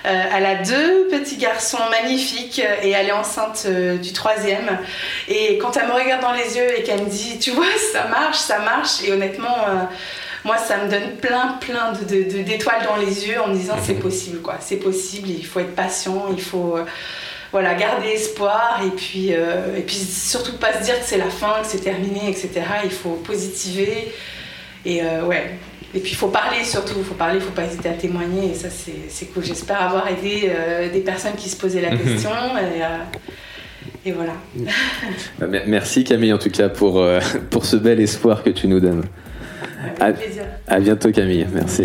Euh, 0.09 0.23
elle 0.35 0.47
a 0.47 0.55
deux 0.63 1.09
petits 1.11 1.37
garçons 1.37 1.79
magnifiques 1.91 2.63
et 2.83 2.91
elle 2.91 3.09
est 3.09 3.13
enceinte 3.13 3.65
euh, 3.67 3.97
du 3.99 4.13
troisième. 4.13 4.79
Et 5.29 5.59
quand 5.59 5.77
elle 5.77 5.87
me 5.89 5.93
regarde 5.93 6.23
dans 6.23 6.33
les 6.33 6.57
yeux 6.57 6.79
et 6.79 6.83
qu'elle 6.83 7.03
me 7.03 7.11
dit, 7.11 7.39
tu 7.39 7.51
vois, 7.51 7.67
ça 7.93 8.05
marche, 8.09 8.39
ça 8.39 8.59
marche, 8.61 9.03
et 9.05 9.13
honnêtement, 9.13 9.57
euh, 9.69 9.85
moi, 10.45 10.57
ça 10.57 10.79
me 10.79 10.89
donne 10.91 11.17
plein, 11.21 11.59
plein 11.61 11.93
de- 11.93 12.43
d'étoiles 12.43 12.85
dans 12.87 12.97
les 12.97 13.27
yeux 13.29 13.41
en 13.41 13.49
me 13.49 13.55
disant, 13.55 13.77
c'est 13.85 13.95
possible, 14.01 14.41
quoi, 14.41 14.57
c'est 14.61 14.77
possible, 14.77 15.29
il 15.29 15.45
faut 15.45 15.61
être 15.61 15.75
patient, 15.75 16.27
il 16.33 16.41
faut... 16.43 16.77
euh, 16.79 16.85
voilà, 17.51 17.73
garder 17.75 18.09
espoir 18.09 18.81
et 18.87 18.91
puis, 18.91 19.29
euh, 19.33 19.75
et 19.75 19.81
puis 19.81 19.97
surtout 19.97 20.59
pas 20.59 20.75
se 20.75 20.85
dire 20.85 20.99
que 21.01 21.07
c'est 21.07 21.17
la 21.17 21.31
fin, 21.31 21.55
que 21.63 21.67
c'est 21.67 21.79
terminé, 21.83 22.29
etc. 22.29 22.51
Il 22.85 22.91
faut 22.91 23.13
positiver 23.25 24.13
et 24.85 25.03
euh, 25.03 25.23
ouais. 25.23 25.59
Et 25.95 26.01
puis 26.01 26.11
il 26.13 26.17
faut 26.17 26.29
parler 26.29 26.63
surtout, 26.65 26.95
il 26.99 27.05
faut 27.05 27.15
parler, 27.15 27.37
il 27.37 27.41
faut 27.43 27.53
pas 27.53 27.65
hésiter 27.65 27.89
à 27.89 27.93
témoigner 27.95 28.51
et 28.51 28.55
ça 28.55 28.69
c'est 28.71 29.09
c'est 29.09 29.27
cool. 29.33 29.43
J'espère 29.45 29.81
avoir 29.83 30.07
aidé 30.09 30.51
euh, 30.51 30.93
des 30.93 31.01
personnes 31.01 31.35
qui 31.37 31.49
se 31.49 31.57
posaient 31.57 31.81
la 31.81 31.93
Mhm. 31.93 31.99
question 31.99 32.31
et, 32.31 32.83
euh, 32.83 34.07
et 34.07 34.13
voilà. 34.13 34.35
Bah, 35.39 35.47
mer- 35.47 35.65
Merci 35.67 36.05
Camille 36.05 36.33
en 36.33 36.39
tout 36.39 36.51
cas 36.51 36.69
pour, 36.69 37.01
euh, 37.01 37.21
pour 37.51 37.65
ce 37.65 37.77
bel 37.77 38.01
espoir 38.01 38.43
que 38.43 38.51
tu 38.51 38.69
nous 38.69 38.81
donnes. 38.81 39.05
Avec 39.99 40.17
plaisir. 40.17 40.43
À 40.67 40.79
bientôt 40.79 41.11
Camille, 41.11 41.47
merci. 41.55 41.85